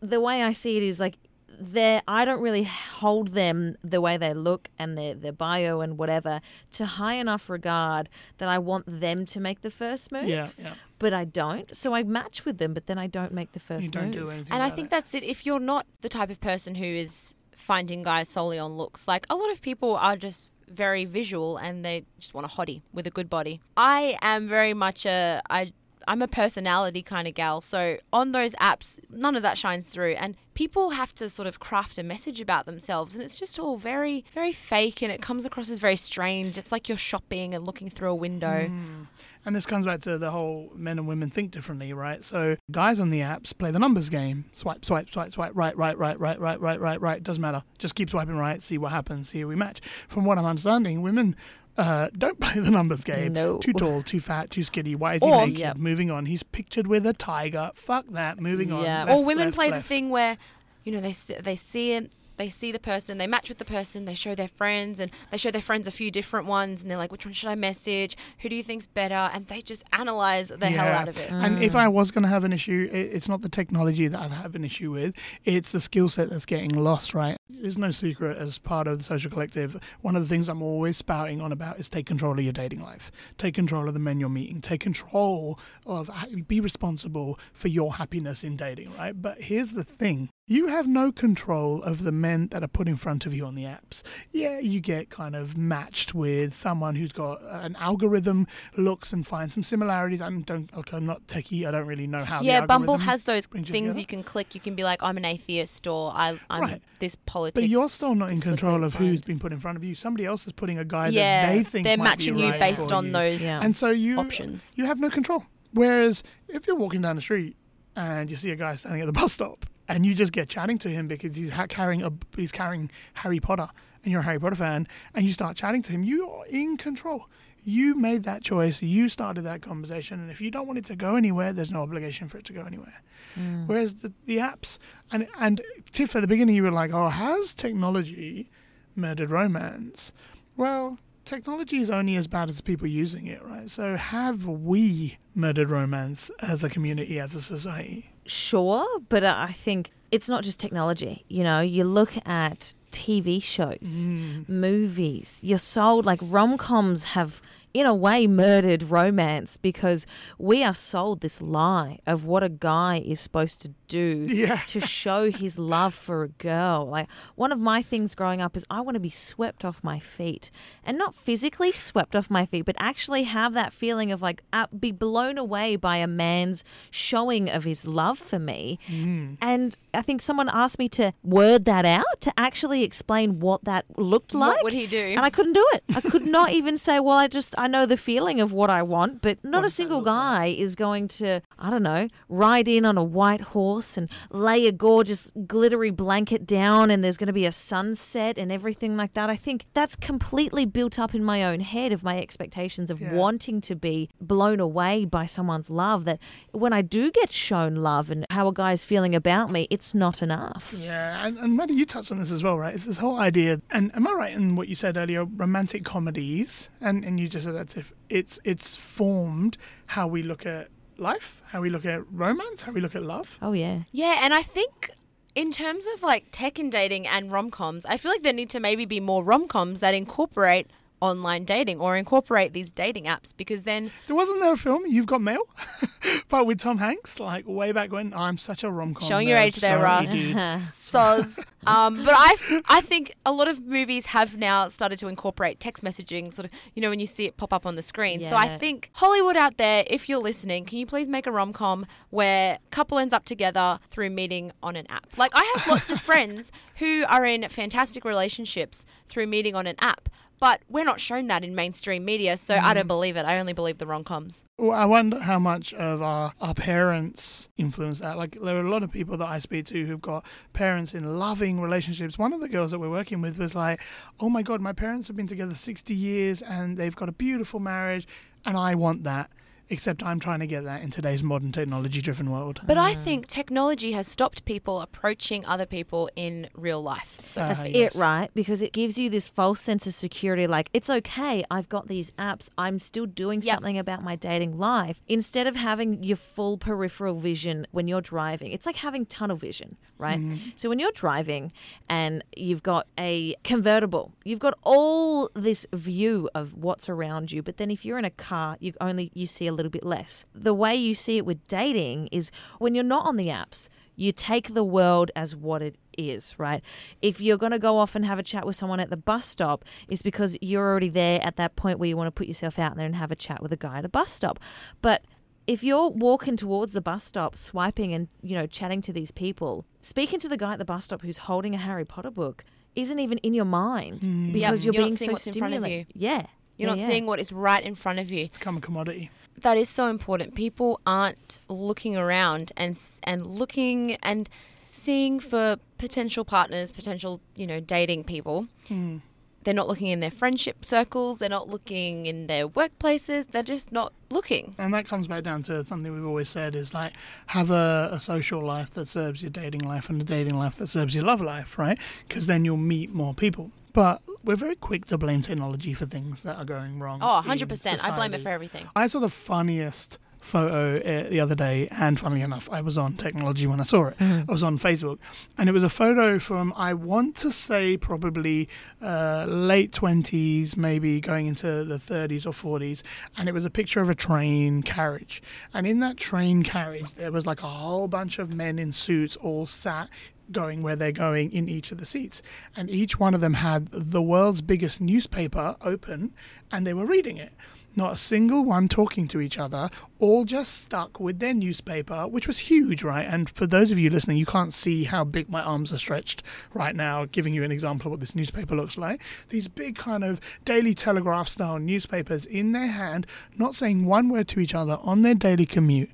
the 0.00 0.20
way 0.20 0.42
I 0.42 0.52
see 0.52 0.76
it 0.76 0.82
is 0.82 1.00
like 1.00 1.16
they 1.60 2.00
I 2.08 2.24
don't 2.24 2.40
really 2.40 2.64
hold 2.64 3.28
them 3.28 3.76
the 3.82 4.00
way 4.00 4.16
they 4.16 4.34
look 4.34 4.68
and 4.78 4.96
their 4.96 5.14
their 5.14 5.32
bio 5.32 5.80
and 5.80 5.96
whatever 5.98 6.40
to 6.72 6.86
high 6.86 7.14
enough 7.14 7.48
regard 7.50 8.08
that 8.38 8.48
I 8.48 8.58
want 8.58 8.84
them 8.86 9.26
to 9.26 9.40
make 9.40 9.60
the 9.62 9.70
first 9.70 10.12
move. 10.12 10.24
yeah, 10.28 10.48
yeah, 10.58 10.74
But 10.98 11.12
I 11.12 11.24
don't. 11.24 11.74
So 11.76 11.94
I 11.94 12.02
match 12.02 12.44
with 12.44 12.58
them, 12.58 12.74
but 12.74 12.86
then 12.86 12.98
I 12.98 13.06
don't 13.06 13.32
make 13.32 13.52
the 13.52 13.60
first 13.60 13.84
you 13.84 13.90
don't 13.90 14.04
move. 14.06 14.12
do 14.12 14.30
anything 14.30 14.52
And 14.52 14.62
I 14.62 14.70
think 14.70 14.86
it. 14.86 14.90
that's 14.90 15.14
it. 15.14 15.22
If 15.22 15.44
you're 15.46 15.60
not 15.60 15.86
the 16.02 16.08
type 16.08 16.30
of 16.30 16.40
person 16.40 16.74
who 16.76 16.84
is 16.86 17.34
finding 17.56 18.02
guys 18.02 18.28
solely 18.28 18.58
on 18.58 18.76
looks, 18.76 19.08
like 19.08 19.26
a 19.30 19.34
lot 19.36 19.50
of 19.50 19.60
people 19.60 19.96
are 19.96 20.16
just 20.16 20.48
very 20.68 21.04
visual 21.04 21.56
and 21.56 21.84
they 21.84 22.04
just 22.18 22.34
want 22.34 22.44
a 22.44 22.50
hottie 22.50 22.82
with 22.92 23.06
a 23.06 23.10
good 23.10 23.30
body. 23.30 23.60
I 23.76 24.18
am 24.20 24.48
very 24.48 24.74
much 24.74 25.06
a 25.06 25.40
I 25.48 25.72
I'm 26.06 26.22
a 26.22 26.28
personality 26.28 27.02
kind 27.02 27.26
of 27.26 27.34
gal. 27.34 27.60
So 27.60 27.98
on 28.12 28.32
those 28.32 28.54
apps, 28.54 28.98
none 29.10 29.36
of 29.36 29.42
that 29.42 29.56
shines 29.58 29.86
through 29.86 30.12
and 30.12 30.36
people 30.54 30.90
have 30.90 31.14
to 31.16 31.28
sort 31.28 31.46
of 31.46 31.58
craft 31.60 31.98
a 31.98 32.02
message 32.02 32.40
about 32.40 32.66
themselves 32.66 33.14
and 33.14 33.22
it's 33.22 33.38
just 33.38 33.58
all 33.58 33.76
very 33.76 34.24
very 34.34 34.52
fake 34.52 35.02
and 35.02 35.12
it 35.12 35.20
comes 35.20 35.44
across 35.44 35.70
as 35.70 35.78
very 35.78 35.96
strange. 35.96 36.58
It's 36.58 36.72
like 36.72 36.88
you're 36.88 36.98
shopping 36.98 37.54
and 37.54 37.66
looking 37.66 37.90
through 37.90 38.10
a 38.10 38.14
window. 38.14 38.66
Hmm. 38.66 39.04
And 39.44 39.54
this 39.54 39.64
comes 39.64 39.86
back 39.86 40.00
to 40.00 40.18
the 40.18 40.32
whole 40.32 40.72
men 40.74 40.98
and 40.98 41.06
women 41.06 41.30
think 41.30 41.52
differently, 41.52 41.92
right? 41.92 42.24
So 42.24 42.56
guys 42.72 42.98
on 42.98 43.10
the 43.10 43.20
apps 43.20 43.56
play 43.56 43.70
the 43.70 43.78
numbers 43.78 44.08
game. 44.08 44.46
Swipe, 44.52 44.84
swipe, 44.84 45.08
swipe, 45.08 45.30
swipe, 45.30 45.52
right, 45.54 45.76
right, 45.76 45.96
right, 45.96 46.18
right, 46.18 46.40
right, 46.40 46.60
right, 46.60 46.80
right, 46.80 47.00
right. 47.00 47.16
Right. 47.16 47.22
Doesn't 47.22 47.40
matter. 47.40 47.62
Just 47.78 47.94
keep 47.94 48.10
swiping 48.10 48.36
right, 48.36 48.60
see 48.60 48.78
what 48.78 48.90
happens, 48.90 49.28
see 49.28 49.40
who 49.40 49.46
we 49.46 49.54
match. 49.54 49.80
From 50.08 50.24
what 50.24 50.38
I'm 50.38 50.44
understanding, 50.44 51.02
women 51.02 51.36
uh, 51.78 52.08
don't 52.16 52.38
play 52.40 52.60
the 52.60 52.70
numbers 52.70 53.02
game. 53.04 53.32
No. 53.32 53.58
Too 53.58 53.72
tall, 53.72 54.02
too 54.02 54.20
fat, 54.20 54.50
too 54.50 54.62
skinny. 54.62 54.94
Why 54.94 55.14
is 55.14 55.22
he 55.22 55.28
Or- 55.30 55.46
naked? 55.46 55.58
Yep. 55.60 55.76
Moving 55.76 56.10
on. 56.10 56.26
He's 56.26 56.42
pictured 56.42 56.86
with 56.86 57.06
a 57.06 57.12
tiger. 57.12 57.70
Fuck 57.74 58.06
that. 58.08 58.40
Moving 58.40 58.72
on. 58.72 58.82
Yeah. 58.84 59.04
Left, 59.04 59.16
or 59.16 59.24
women 59.24 59.46
left, 59.46 59.54
play 59.56 59.70
left. 59.70 59.84
the 59.84 59.88
thing 59.88 60.10
where 60.10 60.36
you 60.84 60.92
know 60.92 61.00
they 61.00 61.12
they 61.42 61.56
see 61.56 61.92
it 61.92 62.10
they 62.36 62.48
see 62.48 62.72
the 62.72 62.78
person 62.78 63.18
they 63.18 63.26
match 63.26 63.48
with 63.48 63.58
the 63.58 63.64
person 63.64 64.04
they 64.04 64.14
show 64.14 64.34
their 64.34 64.48
friends 64.48 64.98
and 65.00 65.10
they 65.30 65.36
show 65.36 65.50
their 65.50 65.60
friends 65.62 65.86
a 65.86 65.90
few 65.90 66.10
different 66.10 66.46
ones 66.46 66.82
and 66.82 66.90
they're 66.90 66.98
like 66.98 67.12
which 67.12 67.24
one 67.24 67.32
should 67.32 67.48
i 67.48 67.54
message 67.54 68.16
who 68.40 68.48
do 68.48 68.56
you 68.56 68.62
think's 68.62 68.86
better 68.86 69.14
and 69.32 69.46
they 69.46 69.60
just 69.62 69.82
analyze 69.92 70.48
the 70.48 70.66
hell 70.68 70.86
out 70.86 71.08
of 71.08 71.18
it 71.18 71.30
And 71.30 71.62
if 71.62 71.72
Mm. 71.72 71.80
I 71.80 71.88
was 71.88 72.10
going 72.10 72.22
to 72.22 72.28
have 72.28 72.44
an 72.44 72.52
issue, 72.52 72.88
it's 72.92 73.28
not 73.28 73.42
the 73.42 73.48
technology 73.48 74.08
that 74.08 74.18
I 74.18 74.22
have 74.28 74.32
had 74.32 74.54
an 74.54 74.64
issue 74.64 74.92
with. 74.92 75.14
It's 75.44 75.72
the 75.72 75.80
skill 75.80 76.08
set 76.08 76.30
that's 76.30 76.46
getting 76.46 76.70
lost, 76.70 77.12
right? 77.14 77.36
There's 77.48 77.76
no 77.78 77.90
secret 77.90 78.36
as 78.38 78.58
part 78.58 78.86
of 78.86 78.98
the 78.98 79.04
social 79.04 79.30
collective. 79.30 79.76
One 80.00 80.16
of 80.16 80.22
the 80.22 80.28
things 80.28 80.48
I'm 80.48 80.62
always 80.62 80.96
spouting 80.96 81.40
on 81.40 81.52
about 81.52 81.78
is 81.78 81.88
take 81.88 82.06
control 82.06 82.32
of 82.38 82.40
your 82.44 82.52
dating 82.52 82.80
life. 82.82 83.10
Take 83.38 83.54
control 83.54 83.88
of 83.88 83.94
the 83.94 84.00
men 84.00 84.20
you're 84.20 84.28
meeting. 84.28 84.60
Take 84.60 84.80
control 84.80 85.58
of, 85.84 86.10
be 86.46 86.60
responsible 86.60 87.38
for 87.52 87.68
your 87.68 87.94
happiness 87.94 88.42
in 88.44 88.56
dating, 88.56 88.94
right? 88.96 89.20
But 89.20 89.42
here's 89.42 89.72
the 89.72 89.84
thing. 89.84 90.30
You 90.48 90.68
have 90.68 90.86
no 90.86 91.10
control 91.10 91.82
of 91.82 92.04
the 92.04 92.12
men 92.12 92.46
that 92.52 92.62
are 92.62 92.68
put 92.68 92.86
in 92.86 92.96
front 92.96 93.26
of 93.26 93.34
you 93.34 93.44
on 93.44 93.56
the 93.56 93.64
apps. 93.64 94.04
Yeah, 94.30 94.60
you 94.60 94.78
get 94.78 95.10
kind 95.10 95.34
of 95.34 95.56
matched 95.56 96.14
with 96.14 96.54
someone 96.54 96.94
who's 96.94 97.10
got 97.10 97.40
an 97.42 97.74
algorithm, 97.80 98.46
looks 98.76 99.12
and 99.12 99.26
finds 99.26 99.54
some 99.54 99.64
similarities. 99.64 100.22
I 100.22 100.30
don't, 100.30 100.72
like, 100.76 100.92
I'm 100.92 101.04
not 101.04 101.26
techie. 101.26 101.66
I 101.66 101.72
don't 101.72 101.88
really 101.88 102.06
know 102.06 102.24
how. 102.24 102.42
yeah 102.42 102.64
bumble 102.64 102.96
has 102.96 103.24
those 103.24 103.46
things 103.46 103.66
together. 103.66 103.98
you 103.98 104.06
can 104.06 104.22
click 104.22 104.54
you 104.54 104.60
can 104.60 104.74
be 104.76 104.84
like 104.84 105.02
i'm 105.02 105.16
an 105.16 105.24
atheist 105.24 105.86
or 105.88 106.12
I, 106.14 106.38
i'm 106.48 106.62
Right. 106.62 106.82
this 107.00 107.16
politics 107.26 107.60
But 107.62 107.68
you're 107.68 107.88
still 107.88 108.14
not 108.14 108.30
in 108.30 108.40
control 108.40 108.84
of 108.84 108.94
who's 108.94 109.22
been 109.22 109.40
put 109.40 109.52
in 109.52 109.58
front 109.58 109.76
of 109.76 109.82
you. 109.84 109.94
Somebody 109.96 110.26
else 110.26 110.46
is 110.46 110.52
putting 110.52 110.78
a 110.78 110.84
guy 110.84 111.08
yeah 111.08 111.46
that 111.46 111.52
they 111.56 111.64
think 111.64 111.84
they're 111.84 111.96
matching 111.98 112.38
you 112.38 112.50
right 112.50 112.60
based 112.60 112.92
on 112.92 113.06
you. 113.06 113.12
those 113.12 113.42
Yeah. 113.42 113.60
And 113.64 113.74
so 113.74 113.90
you 113.90 114.16
options 114.18 114.72
you 114.76 114.84
have 114.86 115.00
no 115.00 115.10
control. 115.10 115.42
Whereas 115.72 116.22
if 116.48 116.68
you're 116.68 116.76
walking 116.76 117.02
down 117.02 117.16
the 117.16 117.22
street 117.22 117.56
and 117.96 118.30
you 118.30 118.36
see 118.36 118.50
a 118.52 118.56
guy 118.56 118.76
standing 118.76 119.00
at 119.00 119.06
the 119.06 119.12
bus 119.12 119.32
stop 119.32 119.66
and 119.88 120.04
you 120.04 120.14
just 120.14 120.32
get 120.32 120.48
chatting 120.48 120.78
to 120.78 120.88
him 120.88 121.08
because 121.08 121.36
he's 121.36 121.50
ha- 121.50 121.66
carrying 121.66 122.02
a 122.02 122.12
he's 122.36 122.52
carrying 122.52 122.90
Harry 123.14 123.40
Potter 123.40 123.68
and 124.02 124.12
you're 124.12 124.20
a 124.20 124.24
Harry 124.24 124.38
Potter 124.38 124.56
fan 124.56 124.86
and 125.14 125.24
you 125.24 125.32
start 125.32 125.56
chatting 125.56 125.82
to 125.82 125.92
him, 125.92 126.02
you 126.02 126.28
are 126.28 126.46
in 126.46 126.76
control. 126.76 127.28
You 127.64 127.96
made 127.96 128.22
that 128.22 128.44
choice. 128.44 128.80
You 128.80 129.08
started 129.08 129.42
that 129.42 129.60
conversation, 129.60 130.20
and 130.20 130.30
if 130.30 130.40
you 130.40 130.52
don't 130.52 130.68
want 130.68 130.78
it 130.78 130.84
to 130.84 130.94
go 130.94 131.16
anywhere, 131.16 131.52
there's 131.52 131.72
no 131.72 131.82
obligation 131.82 132.28
for 132.28 132.38
it 132.38 132.44
to 132.44 132.52
go 132.52 132.62
anywhere. 132.62 133.02
Mm. 133.36 133.66
Whereas 133.66 133.94
the, 133.94 134.12
the 134.24 134.36
apps 134.36 134.78
and 135.10 135.26
and 135.40 135.60
Tiff 135.90 136.14
at 136.14 136.20
the 136.20 136.28
beginning, 136.28 136.54
you 136.54 136.62
were 136.62 136.70
like, 136.70 136.92
"Oh, 136.92 137.08
has 137.08 137.54
technology 137.54 138.50
murdered 138.94 139.32
romance?" 139.32 140.12
Well, 140.56 140.98
technology 141.26 141.76
is 141.78 141.90
only 141.90 142.16
as 142.16 142.26
bad 142.26 142.48
as 142.48 142.60
people 142.62 142.86
using 142.86 143.26
it, 143.26 143.44
right? 143.44 143.70
So 143.70 143.96
have 143.96 144.46
we 144.46 145.18
murdered 145.34 145.68
romance 145.68 146.30
as 146.40 146.64
a 146.64 146.70
community, 146.70 147.18
as 147.20 147.34
a 147.34 147.42
society? 147.42 148.10
Sure, 148.26 148.86
but 149.08 149.24
I 149.24 149.52
think 149.52 149.90
it's 150.10 150.28
not 150.28 150.42
just 150.44 150.58
technology. 150.58 151.24
You 151.28 151.44
know, 151.44 151.60
you 151.60 151.84
look 151.84 152.12
at 152.26 152.72
TV 152.92 153.42
shows, 153.42 153.78
Mm. 153.82 154.48
movies, 154.48 155.40
you're 155.42 155.58
sold 155.58 156.06
like 156.06 156.20
rom 156.22 156.56
coms 156.56 157.04
have, 157.04 157.42
in 157.76 157.84
a 157.86 157.94
way, 157.94 158.26
murdered 158.26 158.84
romance 158.84 159.56
because 159.58 160.06
we 160.38 160.64
are 160.64 160.72
sold 160.72 161.20
this 161.20 161.42
lie 161.42 161.98
of 162.06 162.24
what 162.24 162.42
a 162.42 162.48
guy 162.48 163.02
is 163.04 163.20
supposed 163.20 163.60
to 163.60 163.70
do 163.88 164.26
Yeah. 164.30 164.60
to 164.68 164.80
show 164.80 165.30
his 165.30 165.58
love 165.58 165.92
for 165.92 166.22
a 166.22 166.28
girl. 166.28 166.86
Like, 166.90 167.06
one 167.34 167.52
of 167.52 167.58
my 167.60 167.82
things 167.82 168.14
growing 168.14 168.40
up 168.40 168.56
is 168.56 168.64
I 168.70 168.80
want 168.80 168.94
to 168.94 169.00
be 169.00 169.10
swept 169.10 169.62
off 169.64 169.84
my 169.84 169.98
feet 169.98 170.50
and 170.84 170.96
not 170.96 171.14
physically 171.14 171.70
swept 171.70 172.16
off 172.16 172.30
my 172.30 172.46
feet, 172.46 172.64
but 172.64 172.76
actually 172.78 173.24
have 173.24 173.52
that 173.52 173.72
feeling 173.74 174.10
of 174.10 174.22
like, 174.22 174.42
uh, 174.54 174.66
be 174.78 174.90
blown 174.90 175.36
away 175.36 175.76
by 175.76 175.98
a 175.98 176.06
man's 176.06 176.64
showing 176.90 177.50
of 177.50 177.64
his 177.64 177.86
love 177.86 178.18
for 178.18 178.38
me. 178.38 178.78
Mm. 178.88 179.36
And 179.42 179.76
I 179.92 180.00
think 180.02 180.22
someone 180.22 180.48
asked 180.50 180.78
me 180.78 180.88
to 180.90 181.12
word 181.22 181.66
that 181.66 181.84
out 181.84 182.20
to 182.20 182.32
actually 182.38 182.82
explain 182.84 183.38
what 183.40 183.64
that 183.64 183.84
looked 183.98 184.32
like. 184.34 184.54
what 184.56 184.64
would 184.64 184.72
he 184.72 184.86
do 184.86 184.96
And 184.98 185.20
I 185.20 185.30
couldn't 185.30 185.52
do 185.52 185.66
it. 185.74 185.84
I 185.94 186.00
could 186.00 186.26
not 186.26 186.50
even 186.58 186.78
say, 186.78 187.00
well, 187.00 187.18
I 187.18 187.28
just, 187.28 187.54
I 187.58 187.65
know 187.66 187.86
the 187.86 187.96
feeling 187.96 188.40
of 188.40 188.52
what 188.52 188.70
I 188.70 188.82
want, 188.82 189.22
but 189.22 189.38
not 189.44 189.64
a 189.64 189.70
single 189.70 189.98
look 189.98 190.06
like? 190.06 190.14
guy 190.14 190.46
is 190.48 190.74
going 190.74 191.08
to, 191.08 191.40
I 191.58 191.70
don't 191.70 191.82
know, 191.82 192.08
ride 192.28 192.68
in 192.68 192.84
on 192.84 192.96
a 192.98 193.04
white 193.04 193.40
horse 193.40 193.96
and 193.96 194.08
lay 194.30 194.66
a 194.66 194.72
gorgeous 194.72 195.32
glittery 195.46 195.90
blanket 195.90 196.46
down 196.46 196.90
and 196.90 197.02
there's 197.02 197.16
going 197.16 197.26
to 197.28 197.32
be 197.32 197.46
a 197.46 197.52
sunset 197.52 198.38
and 198.38 198.50
everything 198.52 198.96
like 198.96 199.14
that. 199.14 199.30
I 199.30 199.36
think 199.36 199.64
that's 199.74 199.96
completely 199.96 200.64
built 200.66 200.98
up 200.98 201.14
in 201.14 201.22
my 201.24 201.44
own 201.44 201.60
head 201.60 201.92
of 201.92 202.02
my 202.02 202.18
expectations 202.18 202.90
of 202.90 203.00
Yeah. 203.00 203.14
wanting 203.14 203.60
to 203.62 203.74
be 203.76 204.08
blown 204.20 204.60
away 204.60 205.04
by 205.04 205.26
someone's 205.26 205.70
love. 205.70 206.04
That 206.04 206.18
when 206.52 206.72
I 206.72 206.82
do 206.82 207.10
get 207.10 207.32
shown 207.32 207.76
love 207.76 208.10
and 208.10 208.24
how 208.30 208.48
a 208.48 208.52
guy's 208.52 208.82
feeling 208.82 209.14
about 209.14 209.50
me, 209.50 209.66
it's 209.70 209.94
not 209.94 210.22
enough. 210.22 210.74
Yeah, 210.76 211.26
and, 211.26 211.38
and 211.38 211.56
Maddy, 211.56 211.74
you 211.74 211.84
touched 211.86 212.12
on 212.12 212.18
this 212.18 212.30
as 212.30 212.42
well, 212.42 212.58
right? 212.58 212.74
It's 212.74 212.84
this 212.84 212.98
whole 212.98 213.18
idea, 213.18 213.60
and 213.70 213.94
am 213.94 214.06
I 214.06 214.12
right 214.12 214.32
in 214.34 214.56
what 214.56 214.68
you 214.68 214.74
said 214.74 214.96
earlier? 214.96 215.24
Romantic 215.24 215.84
comedies, 215.84 216.68
and, 216.80 217.04
and 217.04 217.18
you 217.20 217.28
just 217.28 217.45
said 217.46 217.54
that 217.54 217.76
if 217.76 217.92
it's 218.08 218.38
it's 218.44 218.76
formed 218.76 219.56
how 219.86 220.06
we 220.06 220.22
look 220.22 220.44
at 220.46 220.68
life, 220.98 221.42
how 221.46 221.60
we 221.60 221.70
look 221.70 221.84
at 221.84 222.00
romance, 222.12 222.62
how 222.62 222.72
we 222.72 222.80
look 222.80 222.94
at 222.94 223.02
love. 223.02 223.38
Oh, 223.42 223.52
yeah. 223.52 223.80
Yeah, 223.92 224.20
and 224.22 224.32
I 224.34 224.42
think 224.42 224.90
in 225.34 225.52
terms 225.52 225.86
of 225.94 226.02
like 226.02 226.24
tech 226.32 226.58
and 226.58 226.72
dating 226.72 227.06
and 227.06 227.30
rom 227.30 227.50
coms, 227.50 227.84
I 227.86 227.96
feel 227.98 228.10
like 228.10 228.22
there 228.22 228.32
need 228.32 228.50
to 228.50 228.60
maybe 228.60 228.84
be 228.84 229.00
more 229.00 229.22
rom 229.22 229.48
coms 229.48 229.80
that 229.80 229.94
incorporate 229.94 230.68
online 231.00 231.44
dating 231.44 231.78
or 231.78 231.94
incorporate 231.96 232.54
these 232.54 232.70
dating 232.70 233.04
apps 233.04 233.32
because 233.36 233.62
then 233.64 233.92
There 234.06 234.16
wasn't 234.16 234.40
there 234.40 234.54
a 234.54 234.56
film, 234.56 234.84
You've 234.86 235.06
Got 235.06 235.20
Mail? 235.20 235.42
but 236.28 236.46
with 236.46 236.60
Tom 236.60 236.78
Hanks, 236.78 237.20
like 237.20 237.46
way 237.46 237.72
back 237.72 237.92
when. 237.92 238.12
I'm 238.14 238.38
such 238.38 238.64
a 238.64 238.70
rom 238.70 238.94
com. 238.94 239.08
Showing 239.08 239.28
your 239.28 239.38
age 239.38 239.56
there, 239.56 239.78
Russ. 239.78 240.08
soz. 240.10 241.38
Um, 241.66 242.04
but 242.04 242.14
I, 242.16 242.62
I 242.66 242.80
think 242.80 243.14
a 243.26 243.32
lot 243.32 243.48
of 243.48 243.66
movies 243.66 244.06
have 244.06 244.36
now 244.36 244.68
started 244.68 244.98
to 245.00 245.08
incorporate 245.08 245.58
text 245.58 245.82
messaging, 245.82 246.32
sort 246.32 246.46
of, 246.46 246.52
you 246.74 246.80
know, 246.80 246.90
when 246.90 247.00
you 247.00 247.06
see 247.06 247.24
it 247.24 247.36
pop 247.36 247.52
up 247.52 247.66
on 247.66 247.74
the 247.74 247.82
screen. 247.82 248.22
So 248.24 248.36
I 248.36 248.56
think 248.56 248.90
Hollywood 248.92 249.36
out 249.36 249.56
there, 249.56 249.84
if 249.88 250.08
you're 250.08 250.20
listening, 250.20 250.64
can 250.64 250.78
you 250.78 250.86
please 250.86 251.08
make 251.08 251.26
a 251.26 251.32
rom 251.32 251.52
com 251.52 251.86
where 252.10 252.58
couple 252.70 252.98
ends 252.98 253.12
up 253.12 253.24
together 253.24 253.80
through 253.90 254.10
meeting 254.10 254.52
on 254.62 254.76
an 254.76 254.86
app? 254.88 255.08
Like 255.16 255.32
I 255.34 255.52
have 255.56 255.66
lots 255.66 255.90
of 255.90 256.00
friends 256.00 256.52
who 256.76 257.04
are 257.08 257.24
in 257.24 257.48
fantastic 257.48 258.04
relationships 258.04 258.86
through 259.08 259.26
meeting 259.26 259.54
on 259.54 259.66
an 259.66 259.76
app. 259.80 260.08
But 260.38 260.60
we're 260.68 260.84
not 260.84 261.00
shown 261.00 261.28
that 261.28 261.44
in 261.44 261.54
mainstream 261.54 262.04
media, 262.04 262.36
so 262.36 262.56
I 262.56 262.74
don't 262.74 262.84
mm. 262.84 262.88
believe 262.88 263.16
it. 263.16 263.24
I 263.24 263.38
only 263.38 263.52
believe 263.52 263.78
the 263.78 263.86
rom 263.86 264.04
coms. 264.04 264.42
Well, 264.58 264.76
I 264.76 264.84
wonder 264.84 265.18
how 265.18 265.38
much 265.38 265.72
of 265.74 266.02
our, 266.02 266.34
our 266.40 266.54
parents 266.54 267.48
influence 267.56 268.00
that. 268.00 268.18
Like, 268.18 268.38
there 268.40 268.56
are 268.56 268.66
a 268.66 268.70
lot 268.70 268.82
of 268.82 268.90
people 268.90 269.16
that 269.16 269.28
I 269.28 269.38
speak 269.38 269.66
to 269.66 269.86
who've 269.86 270.00
got 270.00 270.26
parents 270.52 270.94
in 270.94 271.18
loving 271.18 271.60
relationships. 271.60 272.18
One 272.18 272.32
of 272.32 272.40
the 272.40 272.48
girls 272.48 272.70
that 272.70 272.78
we're 272.78 272.90
working 272.90 273.22
with 273.22 273.38
was 273.38 273.54
like, 273.54 273.80
oh 274.20 274.28
my 274.28 274.42
God, 274.42 274.60
my 274.60 274.72
parents 274.72 275.08
have 275.08 275.16
been 275.16 275.26
together 275.26 275.54
60 275.54 275.94
years 275.94 276.42
and 276.42 276.76
they've 276.76 276.96
got 276.96 277.08
a 277.08 277.12
beautiful 277.12 277.60
marriage, 277.60 278.06
and 278.44 278.56
I 278.56 278.74
want 278.74 279.04
that. 279.04 279.30
Except 279.68 280.02
I'm 280.02 280.20
trying 280.20 280.38
to 280.40 280.46
get 280.46 280.62
that 280.64 280.82
in 280.82 280.90
today's 280.90 281.22
modern 281.24 281.50
technology 281.50 282.00
driven 282.00 282.30
world. 282.30 282.60
But 282.64 282.78
I 282.78 282.94
think 282.94 283.26
technology 283.26 283.92
has 283.92 284.06
stopped 284.06 284.44
people 284.44 284.80
approaching 284.80 285.44
other 285.44 285.66
people 285.66 286.08
in 286.14 286.48
real 286.54 286.80
life. 286.82 287.18
So 287.24 287.40
Uh, 287.42 287.52
speak. 287.52 287.74
yes. 287.74 287.96
it 287.96 287.98
right 287.98 288.30
because 288.34 288.62
it 288.62 288.72
gives 288.72 288.96
you 288.96 289.10
this 289.10 289.28
false 289.28 289.60
sense 289.60 289.86
of 289.86 289.92
security 289.94 290.46
like 290.46 290.70
it's 290.72 290.88
okay 290.88 291.44
i've 291.50 291.68
got 291.68 291.88
these 291.88 292.10
apps 292.12 292.48
i'm 292.56 292.78
still 292.78 293.04
doing 293.06 293.42
Yep. 293.42 293.54
something 293.56 293.76
about 293.78 294.02
my 294.02 294.14
dating 294.16 294.58
life 294.58 295.02
instead 295.08 295.46
of 295.46 295.54
having 295.56 296.02
your 296.02 296.16
full 296.16 296.56
peripheral 296.56 297.18
vision 297.18 297.66
when 297.72 297.88
you're 297.88 298.00
driving 298.00 298.52
it's 298.52 298.64
like 298.66 298.76
having 298.76 299.04
tunnel 299.04 299.36
vision 299.36 299.76
right 299.98 300.20
so 300.56 300.68
when 300.68 300.78
you're 300.78 300.92
driving 300.94 301.52
and 301.88 302.22
you've 302.36 302.62
got 302.62 302.86
a 302.98 303.34
convertible 303.44 304.12
you've 304.24 304.38
got 304.38 304.54
all 304.62 305.28
this 305.34 305.66
view 305.72 306.28
of 306.34 306.54
what's 306.54 306.88
around 306.88 307.32
you 307.32 307.42
but 307.42 307.56
then 307.58 307.70
if 307.70 307.84
you're 307.84 307.98
in 307.98 308.04
a 308.04 308.10
car 308.10 308.56
you 308.60 308.72
only 308.80 309.10
you 309.14 309.26
see 309.26 309.46
a 309.46 309.52
little 309.56 309.70
bit 309.70 309.84
less 309.84 310.24
the 310.34 310.54
way 310.54 310.74
you 310.74 310.94
see 310.94 311.16
it 311.16 311.26
with 311.26 311.42
dating 311.48 312.08
is 312.12 312.30
when 312.58 312.74
you're 312.74 312.84
not 312.84 313.06
on 313.06 313.16
the 313.16 313.28
apps 313.28 313.68
you 313.96 314.12
take 314.12 314.54
the 314.54 314.62
world 314.62 315.10
as 315.16 315.34
what 315.34 315.62
it 315.62 315.76
is, 315.96 316.38
right? 316.38 316.62
If 317.00 317.20
you're 317.20 317.38
going 317.38 317.52
to 317.52 317.58
go 317.58 317.78
off 317.78 317.94
and 317.94 318.04
have 318.04 318.18
a 318.18 318.22
chat 318.22 318.46
with 318.46 318.54
someone 318.54 318.78
at 318.78 318.90
the 318.90 318.96
bus 318.96 319.26
stop, 319.26 319.64
it's 319.88 320.02
because 320.02 320.36
you're 320.40 320.64
already 320.64 320.90
there 320.90 321.20
at 321.22 321.36
that 321.36 321.56
point 321.56 321.78
where 321.78 321.88
you 321.88 321.96
want 321.96 322.08
to 322.08 322.12
put 322.12 322.28
yourself 322.28 322.58
out 322.58 322.76
there 322.76 322.86
and 322.86 322.94
have 322.94 323.10
a 323.10 323.16
chat 323.16 323.42
with 323.42 323.52
a 323.52 323.56
guy 323.56 323.78
at 323.78 323.84
a 323.84 323.88
bus 323.88 324.12
stop. 324.12 324.38
But 324.82 325.04
if 325.46 325.64
you're 325.64 325.88
walking 325.88 326.36
towards 326.36 326.72
the 326.72 326.80
bus 326.80 327.04
stop, 327.04 327.38
swiping 327.38 327.94
and, 327.94 328.08
you 328.22 328.34
know, 328.36 328.46
chatting 328.46 328.82
to 328.82 328.92
these 328.92 329.10
people, 329.10 329.64
speaking 329.82 330.20
to 330.20 330.28
the 330.28 330.36
guy 330.36 330.52
at 330.52 330.58
the 330.58 330.64
bus 330.64 330.84
stop 330.84 331.02
who's 331.02 331.18
holding 331.18 331.54
a 331.54 331.58
Harry 331.58 331.84
Potter 331.84 332.10
book 332.10 332.44
isn't 332.74 332.98
even 332.98 333.16
in 333.18 333.32
your 333.32 333.46
mind 333.46 334.02
mm. 334.02 334.32
because 334.32 334.64
Yep, 334.64 334.74
you're, 334.74 334.74
you're 334.74 334.82
not 334.82 334.86
being 334.88 334.96
seeing 334.98 335.08
so 335.08 335.12
what's 335.12 335.26
in 335.26 335.32
front 335.34 335.54
of 335.54 335.58
stimulated. 335.58 335.86
Yeah. 335.94 336.26
You're 336.58 336.68
Yeah, 336.68 336.74
not 336.74 336.78
yeah. 336.78 336.86
seeing 336.86 337.06
what 337.06 337.20
is 337.20 337.32
right 337.32 337.62
in 337.62 337.74
front 337.74 337.98
of 337.98 338.10
you. 338.10 338.28
Become 338.28 338.58
a 338.58 338.60
commodity. 338.60 339.10
That 339.42 339.56
is 339.56 339.68
so 339.68 339.88
important. 339.88 340.34
People 340.34 340.80
aren't 340.86 341.40
looking 341.48 341.96
around 341.96 342.52
and 342.56 342.78
and 343.02 343.24
looking 343.26 343.96
and 343.96 344.28
seeing 344.72 345.20
for 345.20 345.56
potential 345.78 346.24
partners, 346.24 346.70
potential, 346.70 347.20
you 347.34 347.46
know, 347.46 347.60
dating 347.60 348.04
people. 348.04 348.46
Hmm. 348.68 348.98
They're 349.46 349.54
not 349.54 349.68
looking 349.68 349.86
in 349.86 350.00
their 350.00 350.10
friendship 350.10 350.64
circles, 350.64 351.18
they're 351.18 351.28
not 351.28 351.48
looking 351.48 352.06
in 352.06 352.26
their 352.26 352.48
workplaces, 352.48 353.30
they're 353.30 353.44
just 353.44 353.70
not 353.70 353.92
looking. 354.10 354.56
And 354.58 354.74
that 354.74 354.88
comes 354.88 355.06
back 355.06 355.22
down 355.22 355.44
to 355.44 355.64
something 355.64 355.94
we've 355.94 356.04
always 356.04 356.28
said 356.28 356.56
is 356.56 356.74
like 356.74 356.94
have 357.26 357.52
a, 357.52 357.90
a 357.92 358.00
social 358.00 358.44
life 358.44 358.70
that 358.70 358.88
serves 358.88 359.22
your 359.22 359.30
dating 359.30 359.60
life 359.60 359.88
and 359.88 360.02
a 360.02 360.04
dating 360.04 360.36
life 360.36 360.56
that 360.56 360.66
serves 360.66 360.96
your 360.96 361.04
love 361.04 361.20
life, 361.20 361.58
right? 361.60 361.78
Because 362.08 362.26
then 362.26 362.44
you'll 362.44 362.56
meet 362.56 362.92
more 362.92 363.14
people. 363.14 363.52
But 363.76 364.00
we're 364.24 364.36
very 364.36 364.56
quick 364.56 364.86
to 364.86 364.96
blame 364.96 365.20
technology 365.20 365.74
for 365.74 365.84
things 365.84 366.22
that 366.22 366.38
are 366.38 366.46
going 366.46 366.80
wrong. 366.80 367.00
Oh, 367.02 367.18
in 367.18 367.24
100%. 367.24 367.84
I 367.84 367.94
blame 367.94 368.14
it 368.14 368.22
for 368.22 368.30
everything. 368.30 368.66
I 368.74 368.86
saw 368.86 369.00
the 369.00 369.10
funniest 369.10 369.98
photo 370.26 370.78
uh, 370.78 371.08
the 371.08 371.20
other 371.20 371.34
day, 371.34 371.68
and 371.70 371.98
funnily 371.98 372.22
enough, 372.22 372.48
I 372.50 372.60
was 372.60 372.76
on 372.76 372.96
technology 372.96 373.46
when 373.46 373.60
I 373.60 373.62
saw 373.62 373.86
it. 373.86 373.96
I 374.00 374.24
was 374.28 374.42
on 374.42 374.58
Facebook, 374.58 374.98
and 375.38 375.48
it 375.48 375.52
was 375.52 375.62
a 375.62 375.68
photo 375.68 376.18
from 376.18 376.52
I 376.56 376.74
want 376.74 377.16
to 377.16 377.32
say 377.32 377.76
probably 377.76 378.48
uh, 378.82 379.26
late 379.28 379.72
twenties, 379.72 380.56
maybe 380.56 381.00
going 381.00 381.26
into 381.26 381.64
the 381.64 381.78
thirties 381.78 382.26
or 382.26 382.32
forties, 382.32 382.82
and 383.16 383.28
it 383.28 383.32
was 383.32 383.44
a 383.44 383.50
picture 383.50 383.80
of 383.80 383.88
a 383.88 383.94
train 383.94 384.62
carriage, 384.62 385.22
and 385.54 385.66
in 385.66 385.80
that 385.80 385.96
train 385.96 386.42
carriage 386.42 386.92
there 386.96 387.12
was 387.12 387.26
like 387.26 387.42
a 387.42 387.48
whole 387.48 387.88
bunch 387.88 388.18
of 388.18 388.32
men 388.32 388.58
in 388.58 388.72
suits 388.72 389.16
all 389.16 389.46
sat 389.46 389.88
going 390.32 390.62
where 390.62 390.76
they're 390.76 390.92
going 390.92 391.30
in 391.32 391.48
each 391.48 391.70
of 391.70 391.78
the 391.78 391.86
seats. 391.86 392.22
And 392.56 392.68
each 392.68 392.98
one 392.98 393.14
of 393.14 393.20
them 393.20 393.34
had 393.34 393.68
the 393.70 394.02
world's 394.02 394.42
biggest 394.42 394.80
newspaper 394.80 395.56
open 395.60 396.12
and 396.50 396.66
they 396.66 396.74
were 396.74 396.86
reading 396.86 397.16
it. 397.16 397.32
Not 397.78 397.92
a 397.92 397.96
single 397.96 398.42
one 398.42 398.68
talking 398.68 399.06
to 399.08 399.20
each 399.20 399.38
other, 399.38 399.68
all 399.98 400.24
just 400.24 400.62
stuck 400.62 400.98
with 400.98 401.18
their 401.18 401.34
newspaper, 401.34 402.08
which 402.08 402.26
was 402.26 402.38
huge, 402.38 402.82
right? 402.82 403.06
And 403.06 403.28
for 403.28 403.46
those 403.46 403.70
of 403.70 403.78
you 403.78 403.90
listening, 403.90 404.16
you 404.16 404.24
can't 404.24 404.54
see 404.54 404.84
how 404.84 405.04
big 405.04 405.28
my 405.28 405.42
arms 405.42 405.74
are 405.74 405.78
stretched 405.78 406.22
right 406.54 406.74
now, 406.74 407.04
giving 407.04 407.34
you 407.34 407.44
an 407.44 407.52
example 407.52 407.88
of 407.88 407.90
what 407.92 408.00
this 408.00 408.14
newspaper 408.14 408.56
looks 408.56 408.78
like. 408.78 409.02
These 409.28 409.48
big 409.48 409.76
kind 409.76 410.04
of 410.04 410.20
Daily 410.46 410.74
Telegraph 410.74 411.28
style 411.28 411.58
newspapers 411.58 412.24
in 412.24 412.52
their 412.52 412.68
hand, 412.68 413.06
not 413.36 413.54
saying 413.54 413.84
one 413.84 414.08
word 414.08 414.28
to 414.28 414.40
each 414.40 414.54
other 414.54 414.78
on 414.82 415.02
their 415.02 415.14
daily 415.14 415.46
commute. 415.46 415.90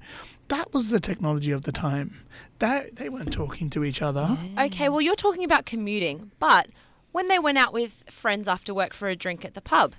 That 0.48 0.72
was 0.72 0.90
the 0.90 1.00
technology 1.00 1.50
of 1.50 1.64
the 1.64 1.72
time. 1.72 2.20
That 2.60 2.94
they 2.96 3.08
weren't 3.08 3.32
talking 3.32 3.70
to 3.70 3.82
each 3.82 4.02
other. 4.02 4.38
Okay, 4.56 4.88
well, 4.88 5.00
you're 5.00 5.16
talking 5.16 5.42
about 5.42 5.66
commuting, 5.66 6.30
but 6.38 6.68
when 7.10 7.26
they 7.26 7.40
went 7.40 7.58
out 7.58 7.72
with 7.72 8.04
friends 8.08 8.46
after 8.46 8.72
work 8.72 8.94
for 8.94 9.08
a 9.08 9.16
drink 9.16 9.44
at 9.44 9.54
the 9.54 9.60
pub, 9.60 9.94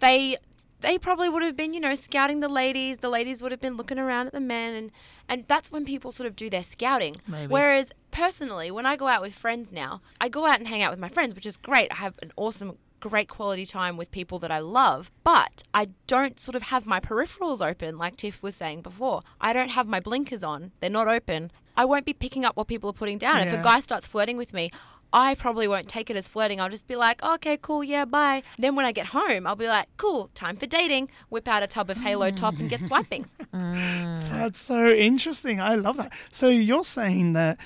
they 0.00 0.38
they 0.80 0.98
probably 0.98 1.28
would 1.28 1.42
have 1.42 1.56
been, 1.56 1.72
you 1.72 1.80
know, 1.80 1.94
scouting 1.94 2.40
the 2.40 2.48
ladies. 2.48 2.98
The 2.98 3.08
ladies 3.08 3.42
would 3.42 3.52
have 3.52 3.60
been 3.60 3.76
looking 3.76 3.98
around 3.98 4.28
at 4.28 4.32
the 4.32 4.40
men, 4.40 4.74
and 4.74 4.90
and 5.28 5.44
that's 5.48 5.70
when 5.70 5.84
people 5.84 6.12
sort 6.12 6.26
of 6.26 6.36
do 6.36 6.48
their 6.48 6.62
scouting. 6.62 7.16
Maybe. 7.26 7.52
Whereas 7.52 7.90
personally, 8.10 8.70
when 8.70 8.86
I 8.86 8.96
go 8.96 9.08
out 9.08 9.22
with 9.22 9.34
friends 9.34 9.72
now, 9.72 10.00
I 10.20 10.28
go 10.28 10.46
out 10.46 10.58
and 10.58 10.68
hang 10.68 10.82
out 10.82 10.90
with 10.90 11.00
my 11.00 11.08
friends, 11.08 11.34
which 11.34 11.46
is 11.46 11.56
great. 11.56 11.90
I 11.92 11.96
have 11.96 12.18
an 12.22 12.32
awesome. 12.36 12.78
Great 13.00 13.28
quality 13.28 13.64
time 13.64 13.96
with 13.96 14.10
people 14.10 14.40
that 14.40 14.50
I 14.50 14.58
love, 14.58 15.12
but 15.22 15.62
I 15.72 15.90
don't 16.08 16.40
sort 16.40 16.56
of 16.56 16.62
have 16.62 16.84
my 16.84 16.98
peripherals 16.98 17.64
open, 17.64 17.96
like 17.96 18.16
Tiff 18.16 18.42
was 18.42 18.56
saying 18.56 18.82
before. 18.82 19.22
I 19.40 19.52
don't 19.52 19.68
have 19.68 19.86
my 19.86 20.00
blinkers 20.00 20.42
on, 20.42 20.72
they're 20.80 20.90
not 20.90 21.06
open. 21.06 21.52
I 21.76 21.84
won't 21.84 22.04
be 22.04 22.12
picking 22.12 22.44
up 22.44 22.56
what 22.56 22.66
people 22.66 22.90
are 22.90 22.92
putting 22.92 23.16
down. 23.16 23.46
If 23.46 23.52
a 23.52 23.62
guy 23.62 23.78
starts 23.78 24.04
flirting 24.04 24.36
with 24.36 24.52
me, 24.52 24.72
I 25.12 25.34
probably 25.34 25.66
won't 25.68 25.88
take 25.88 26.10
it 26.10 26.16
as 26.16 26.28
flirting. 26.28 26.60
I'll 26.60 26.68
just 26.68 26.86
be 26.86 26.96
like, 26.96 27.22
okay, 27.22 27.58
cool, 27.60 27.82
yeah, 27.82 28.04
bye. 28.04 28.42
Then 28.58 28.74
when 28.74 28.84
I 28.84 28.92
get 28.92 29.06
home, 29.06 29.46
I'll 29.46 29.56
be 29.56 29.66
like, 29.66 29.88
cool, 29.96 30.30
time 30.34 30.56
for 30.56 30.66
dating. 30.66 31.08
Whip 31.30 31.48
out 31.48 31.62
a 31.62 31.66
tub 31.66 31.88
of 31.90 31.98
Halo 31.98 32.30
Top 32.30 32.58
and 32.58 32.68
get 32.68 32.84
swiping. 32.84 33.26
Mm. 33.54 34.28
That's 34.28 34.60
so 34.60 34.88
interesting. 34.88 35.58
I 35.58 35.74
love 35.74 35.96
that. 35.96 36.12
So 36.30 36.48
you're 36.48 36.84
saying 36.84 37.32
that 37.32 37.58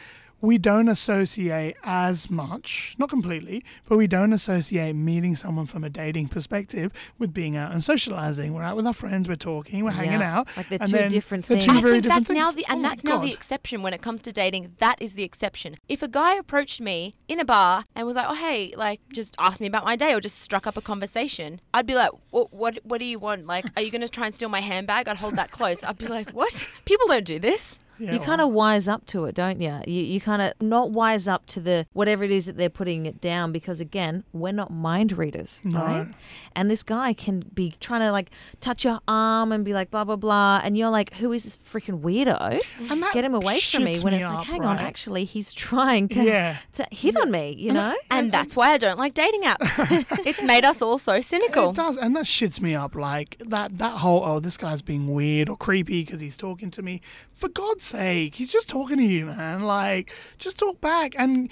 we 0.43 0.59
don't 0.59 0.89
associate 0.89 1.77
as 1.85 2.29
much, 2.31 2.95
not 2.99 3.09
completely, 3.09 3.65
but 3.89 3.97
we 3.97 4.07
don't 4.07 4.33
associate 4.33 4.93
meeting 4.95 5.37
someone 5.37 5.67
from 5.67 5.85
a 5.85 5.89
dating 5.89 6.29
perspective 6.29 6.93
with 7.19 7.33
being 7.33 7.57
out 7.57 7.73
and 7.73 7.83
socializing. 7.83 8.53
We're 8.53 8.63
out 8.65 8.77
with 8.77 8.87
our 8.87 8.93
friends, 8.93 9.29
we're 9.29 9.37
talking, 9.37 9.85
we're 9.85 9.93
hanging 9.93 10.21
Yeah. 10.21 10.39
out. 10.39 10.49
Like 10.57 10.69
they're 10.69 10.79
two 10.81 11.09
different 11.09 11.47
they're 11.47 11.59
things. 11.59 11.65
Two 11.73 11.79
I 11.79 11.81
very 11.81 11.93
think 11.95 12.03
different 12.05 12.27
that's 12.29 12.37
now 12.37 12.51
things. 12.51 12.57
the 12.57 12.65
oh 12.69 12.73
and 12.75 12.85
Oh 12.85 12.89
that's 12.89 13.05
now 13.05 13.19
the 13.21 13.31
exception 13.33 13.83
when 13.83 13.95
it 13.95 14.03
comes 14.03 14.21
to 14.23 14.33
dating. 14.33 14.75
That 14.79 15.01
is 15.01 15.15
the 15.15 15.23
exception. 15.23 15.77
If 15.89 16.03
a 16.03 16.09
guy 16.09 16.35
approached 16.35 16.81
me 16.81 17.15
in 17.29 17.39
a 17.41 17.45
bar 17.45 17.85
and 17.95 18.07
was 18.07 18.17
like, 18.17 18.27
"Oh 18.29 18.35
hey," 18.35 18.75
like 18.77 19.01
just 19.13 19.35
asked 19.39 19.61
me 19.61 19.69
about 19.69 19.85
my 19.85 19.95
day 19.97 20.13
or 20.13 20.21
just 20.21 20.41
struck 20.41 20.67
up 20.67 20.77
a 20.77 20.81
conversation, 20.83 21.61
I'd 21.73 21.87
be 21.87 21.95
like, 21.95 22.11
"What? 22.31 22.53
What, 22.53 22.79
what 22.83 22.99
do 22.99 23.05
you 23.05 23.19
want? 23.21 23.47
Like, 23.47 23.67
are 23.77 23.83
you 23.83 23.91
going 23.93 24.01
to 24.03 24.09
try 24.09 24.27
and 24.27 24.35
steal 24.35 24.49
my 24.49 24.61
handbag?" 24.61 25.07
I'd 25.07 25.19
hold 25.19 25.37
that 25.37 25.53
close. 25.53 25.85
I'd 25.85 25.99
be 25.99 26.09
like, 26.09 26.31
"What? 26.31 26.67
People 26.85 27.07
don't 27.07 27.25
do 27.25 27.39
this." 27.39 27.79
Yeah, 28.03 28.13
you 28.13 28.19
well, 28.19 28.27
kind 28.27 28.41
of 28.41 28.51
wise 28.51 28.89
up 28.89 29.07
to 29.07 29.27
it, 29.27 29.35
don't 29.35 29.61
you? 29.61 29.79
You, 29.87 30.03
you 30.03 30.21
kind 30.21 30.43
of 30.43 30.53
not 30.61 30.91
wise 30.91 31.29
up 31.29 31.47
to 31.47 31.61
the 31.61 31.87
whatever 31.93 32.25
it 32.25 32.31
is 32.33 32.47
that 32.47 32.57
they're 32.57 32.69
putting 32.69 33.07
it 33.07 33.21
down 33.21 33.53
because 33.53 33.81
again, 33.81 34.25
we're 34.33 34.53
not 34.53 34.73
mind 34.73 35.13
readers, 35.13 35.61
right? 35.65 36.09
And 36.57 36.71
this 36.71 36.83
guy 36.83 37.13
can 37.13 37.41
be 37.55 37.75
trying 37.81 38.01
to 38.01 38.11
like 38.11 38.31
touch 38.61 38.85
your 38.85 38.99
arm 39.07 39.53
and 39.53 39.65
be 39.65 39.73
like 39.73 39.91
blah 39.91 40.05
blah 40.05 40.17
blah, 40.17 40.61
and 40.65 40.77
you're 40.77 40.91
like, 40.91 41.15
who 41.15 41.33
is 41.33 41.45
this 41.45 41.59
freaking 41.59 42.01
weirdo? 42.01 42.61
And 42.91 43.03
that 43.03 43.15
Get 43.15 43.25
him 43.25 43.35
away 43.35 43.61
from 43.61 43.85
me 43.85 44.01
when 44.01 44.15
me 44.15 44.21
it's 44.23 44.29
like, 44.29 44.39
up, 44.41 44.45
hang 44.47 44.65
on, 44.65 44.79
actually, 44.79 45.25
he's 45.25 45.53
trying 45.53 46.09
to 46.09 46.25
Yeah. 46.25 46.57
to 46.73 46.87
hit 46.91 47.17
on 47.17 47.31
me, 47.31 47.55
you 47.57 47.73
know? 47.73 47.95
And 48.11 48.33
that's 48.33 48.57
why 48.57 48.71
I 48.73 48.79
don't 48.79 48.99
like 48.99 49.15
dating 49.15 49.43
apps. 49.43 50.07
it's 50.27 50.43
made 50.43 50.65
us 50.65 50.83
all 50.83 50.99
so 50.99 51.21
cynical. 51.21 51.71
It 51.71 51.77
does, 51.77 51.97
and 51.97 52.17
that 52.17 52.25
shits 52.25 52.61
me 52.61 52.75
up. 52.75 52.95
Like 52.95 53.37
that, 53.47 53.79
that 53.79 53.99
whole 53.99 54.25
oh, 54.25 54.41
this 54.41 54.57
guy's 54.57 54.83
being 54.83 55.13
weird 55.13 55.49
or 55.49 55.57
creepy 55.57 56.05
because 56.05 56.21
he's 56.21 56.37
talking 56.37 56.71
to 56.73 56.83
me. 56.83 57.01
For 57.33 57.49
God's 57.49 57.85
sake, 57.93 58.35
he's 58.35 58.53
just 58.53 58.69
talking 58.69 58.99
to 58.99 59.05
you, 59.05 59.27
man. 59.27 59.63
Like, 59.63 60.13
just 60.39 60.59
talk 60.59 60.81
back. 60.81 61.15
And 61.17 61.51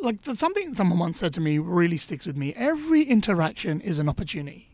like 0.00 0.18
something 0.34 0.74
someone 0.74 0.98
once 0.98 1.18
said 1.18 1.32
to 1.34 1.40
me 1.40 1.58
really 1.58 1.96
sticks 1.96 2.26
with 2.26 2.36
me. 2.36 2.52
Every 2.54 3.02
interaction 3.02 3.80
is 3.80 3.98
an 3.98 4.08
opportunity. 4.08 4.70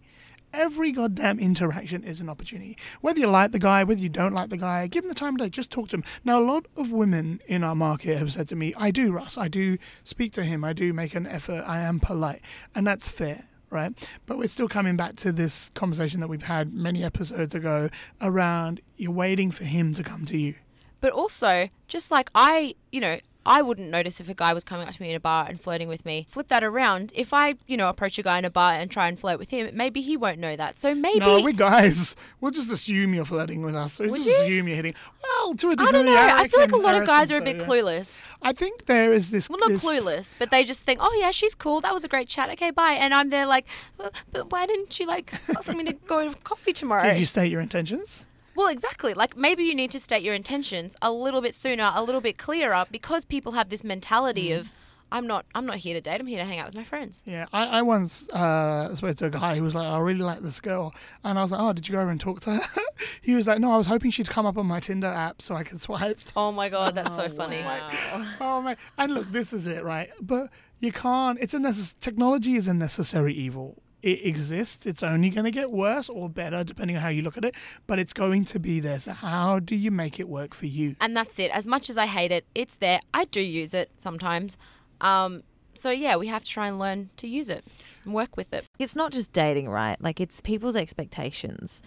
Every 0.53 0.91
goddamn 0.91 1.39
interaction 1.39 2.03
is 2.03 2.21
an 2.21 2.29
opportunity. 2.29 2.77
Whether 3.01 3.21
you 3.21 3.29
like 3.29 3.53
the 3.53 3.61
guy, 3.61 3.85
whether 3.85 4.01
you 4.01 4.09
don't 4.09 4.35
like 4.35 4.51
the 4.51 4.57
guy, 4.57 4.89
give 4.89 5.05
him 5.05 5.09
the 5.09 5.15
time 5.15 5.35
of 5.35 5.41
day. 5.41 5.49
Just 5.49 5.71
talk 5.71 5.89
to 5.91 5.97
him. 5.99 6.05
Now, 6.25 6.41
a 6.41 6.47
lot 6.53 6.67
of 6.77 6.91
women 6.91 7.41
in 7.47 7.63
our 7.63 7.77
market 7.77 8.19
have 8.19 8.33
said 8.33 8.49
to 8.49 8.57
me, 8.57 8.75
"I 8.77 8.91
do, 8.91 9.13
Russ. 9.13 9.39
I 9.39 9.47
do 9.47 9.79
speak 10.03 10.33
to 10.33 10.43
him. 10.43 10.65
I 10.65 10.73
do 10.73 10.93
make 10.93 11.15
an 11.15 11.27
effort. 11.27 11.63
I 11.67 11.81
am 11.83 12.01
polite, 12.01 12.41
and 12.75 12.87
that's 12.87 13.09
fair." 13.09 13.45
Right, 13.73 13.93
but 14.27 14.37
we're 14.37 14.49
still 14.49 14.67
coming 14.67 14.97
back 14.97 15.15
to 15.19 15.31
this 15.31 15.71
conversation 15.75 16.19
that 16.19 16.27
we've 16.27 16.43
had 16.43 16.75
many 16.75 17.05
episodes 17.05 17.55
ago 17.55 17.89
around 18.21 18.81
you're 18.97 19.13
waiting 19.13 19.53
for 19.53 19.63
him 19.63 19.95
to 19.95 20.03
come 20.03 20.25
to 20.25 20.37
you. 20.37 20.57
But 21.01 21.13
also, 21.13 21.69
just 21.89 22.11
like 22.11 22.31
I, 22.35 22.75
you 22.93 23.01
know, 23.01 23.19
I 23.47 23.63
wouldn't 23.63 23.89
notice 23.89 24.21
if 24.21 24.29
a 24.29 24.35
guy 24.35 24.53
was 24.53 24.65
coming 24.65 24.87
up 24.87 24.95
to 24.95 25.01
me 25.03 25.11
in 25.11 25.17
a 25.17 25.21
bar 25.21 25.47
and 25.49 25.59
flirting 25.59 25.89
with 25.89 26.05
me. 26.05 26.27
Flip 26.29 26.47
that 26.49 26.63
around. 26.63 27.11
If 27.17 27.33
I, 27.33 27.55
you 27.67 27.77
know, 27.77 27.89
approach 27.89 28.19
a 28.19 28.23
guy 28.23 28.39
in 28.39 28.45
a 28.45 28.51
bar 28.51 28.75
and 28.75 28.91
try 28.91 29.09
and 29.09 29.19
flirt 29.19 29.39
with 29.39 29.49
him, 29.49 29.71
maybe 29.73 30.03
he 30.03 30.15
won't 30.15 30.39
know 30.39 30.57
that. 30.57 30.77
So 30.77 30.95
maybe 30.95 31.21
No, 31.21 31.41
we 31.41 31.55
guys, 31.55 32.17
we'll 32.41 32.51
just 32.51 32.71
assume 32.71 33.15
you're 33.15 33.25
flirting 33.25 33.63
with 33.63 33.75
us. 33.75 33.99
We'll 33.99 34.11
Would 34.11 34.19
just 34.25 34.29
you? 34.29 34.45
assuing 34.45 34.67
you're 34.69 34.77
hitting. 34.77 34.95
Well, 35.23 35.55
to 35.55 35.71
a 35.71 35.77
degree, 35.77 35.89
I 35.89 35.93
don't 35.93 36.05
know. 36.05 36.17
I 36.17 36.49
feel 36.49 36.61
like 36.61 36.73
a 36.73 36.77
lot 36.77 36.95
of 36.97 37.07
guys 37.07 37.31
are 37.31 37.39
a 37.39 37.41
reckon 37.41 37.59
bit 37.59 37.67
so, 37.67 37.75
yeah. 37.75 37.83
clueless. 37.83 38.21
I 38.43 38.53
think 38.53 38.85
there 38.85 39.11
is 39.11 39.31
this. 39.31 39.49
Well, 39.49 39.59
not 39.59 39.71
this- 39.71 39.85
clueless, 39.85 40.35
but 40.39 40.51
they 40.51 40.63
just 40.63 40.83
think, 40.83 41.01
oh 41.03 41.17
yeah, 41.19 41.31
she's 41.31 41.55
cool. 41.55 41.81
That 41.81 41.95
was 41.95 42.05
a 42.05 42.09
great 42.09 42.29
chat. 42.29 42.51
Okay, 42.51 42.71
bye. 42.71 42.93
And 42.93 43.15
I'm 43.15 43.31
there 43.31 43.47
like, 43.47 43.65
"Uh, 43.99 44.11
but 44.31 44.53
why 44.53 44.67
didn't 44.67 45.01
you 45.01 45.07
like 45.07 45.33
ask 45.57 45.75
me 45.75 45.83
to 45.85 45.95
go 45.95 46.29
to 46.29 46.37
coffee 46.41 46.75
tomorrow? 46.75 47.03
Did 47.03 47.19
you 47.19 47.27
state 47.27 47.51
your 47.51 47.63
intentions? 47.63 48.27
Well, 48.55 48.69
exactly. 48.69 49.15
Like 49.15 49.37
maybe 49.37 49.65
you 49.65 49.75
need 49.75 49.91
to 49.93 50.01
state 50.01 50.23
your 50.23 50.35
intentions 50.35 50.97
a 51.01 51.13
little 51.13 51.41
bit 51.41 51.55
sooner, 51.55 51.91
a 51.95 52.03
little 52.03 52.21
bit 52.21 52.37
clearer, 52.39 52.85
because 52.91 53.25
people 53.25 53.53
have 53.53 53.69
this 53.71 53.85
mentality 53.85 54.49
Mm. 54.51 54.61
of, 54.61 54.73
I'm 55.13 55.27
not, 55.27 55.45
I'm 55.57 55.67
not 55.67 55.79
here 55.79 55.95
to 55.95 56.01
date. 56.01 56.21
I'm 56.21 56.27
here 56.27 56.39
to 56.39 56.45
hang 56.45 56.59
out 56.61 56.67
with 56.67 56.77
my 56.77 56.85
friends. 56.85 57.21
Yeah, 57.25 57.47
I, 57.53 57.65
I 57.79 57.83
once 57.83 58.29
uh, 58.29 58.95
spoke 58.95 59.17
to 59.17 59.27
a 59.27 59.31
guy 59.31 59.57
who 59.57 59.63
was 59.65 59.75
like, 59.75 59.87
I 59.89 59.99
really 59.99 60.21
like 60.23 60.41
this 60.41 60.61
girl. 60.61 60.95
And 61.25 61.37
I 61.37 61.43
was 61.43 61.51
like, 61.51 61.61
oh, 61.61 61.73
did 61.73 61.89
you 61.89 61.93
go 61.95 62.01
over 62.01 62.11
and 62.11 62.21
talk 62.21 62.41
to 62.43 62.51
her? 62.55 62.83
he 63.23 63.35
was 63.35 63.49
like, 63.49 63.59
no, 63.59 63.73
I 63.73 63.77
was 63.77 63.89
hoping 63.89 64.13
she'd 64.13 64.29
come 64.31 64.47
up 64.47 64.57
on 64.57 64.67
my 64.67 64.79
Tinder 64.79 65.09
app 65.09 65.43
so 65.43 65.57
I 65.57 65.65
could 65.65 65.81
swipe. 65.81 66.21
Oh 66.37 66.53
my 66.53 66.69
god, 66.69 66.95
that's 66.95 67.15
so 67.17 67.29
funny. 67.37 67.59
Oh, 68.41 68.63
man. 68.63 68.77
And 68.99 69.13
look, 69.15 69.33
this 69.33 69.53
is 69.53 69.67
it, 69.67 69.83
right? 69.83 70.11
But 70.21 70.51
you 70.79 70.93
can't, 70.93 71.39
it's 71.41 71.55
a 71.55 71.59
necess- 71.59 71.95
technology 72.01 72.55
is 72.55 72.69
a 72.69 72.75
necessary 72.75 73.35
evil. 73.35 73.83
It 74.03 74.25
exists. 74.25 74.87
It's 74.87 75.03
only 75.03 75.31
going 75.31 75.45
to 75.45 75.51
get 75.51 75.71
worse 75.71 76.09
or 76.09 76.29
better 76.29 76.65
depending 76.65 76.97
on 76.97 77.03
how 77.03 77.09
you 77.09 77.23
look 77.23 77.37
at 77.37 77.45
it, 77.45 77.55
but 77.87 77.99
it's 77.99 78.13
going 78.13 78.45
to 78.47 78.59
be 78.59 78.81
there. 78.81 78.99
So, 78.99 79.13
how 79.13 79.59
do 79.59 79.77
you 79.77 79.91
make 79.91 80.19
it 80.19 80.29
work 80.29 80.55
for 80.55 80.67
you? 80.67 80.97
And 81.01 81.17
that's 81.17 81.39
it. 81.39 81.51
As 81.51 81.67
much 81.67 81.91
as 81.91 81.99
I 81.99 82.07
hate 82.07 82.33
it, 82.33 82.47
it's 82.55 82.77
there. 82.77 83.01
I 83.13 83.27
do 83.27 83.41
use 83.41 83.75
it 83.75 83.91
sometimes. 83.99 84.57
Um, 85.01 85.43
so 85.75 85.91
yeah, 85.91 86.17
we 86.17 86.27
have 86.27 86.45
to 86.45 86.51
try 86.51 86.69
and 86.69 86.79
learn 86.79 87.11
to 87.17 87.29
use 87.29 87.49
it 87.49 87.65
and 88.05 88.13
work 88.13 88.37
with 88.37 88.53
it. 88.53 88.67
It's 88.79 88.97
not 88.97 89.13
just 89.13 89.33
dating, 89.33 89.69
right? 89.69 90.01
Like 90.01 90.21
it's 90.21 90.41
people's 90.41 90.77
expectations. 90.77 91.83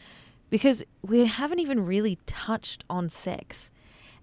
Because 0.50 0.84
we 1.02 1.26
haven't 1.26 1.60
even 1.60 1.86
really 1.86 2.20
touched 2.26 2.84
on 2.90 3.10
sex 3.10 3.72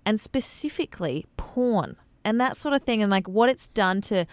and 0.07 0.21
specifically 0.21 1.27
porn 1.37 1.97
and 2.25 2.41
that 2.41 2.57
sort 2.57 2.75
of 2.75 2.83
thing 2.83 3.03
and 3.03 3.11
like 3.11 3.29
what 3.29 3.49
it's 3.49 3.69
done 3.69 4.01
to 4.03 4.27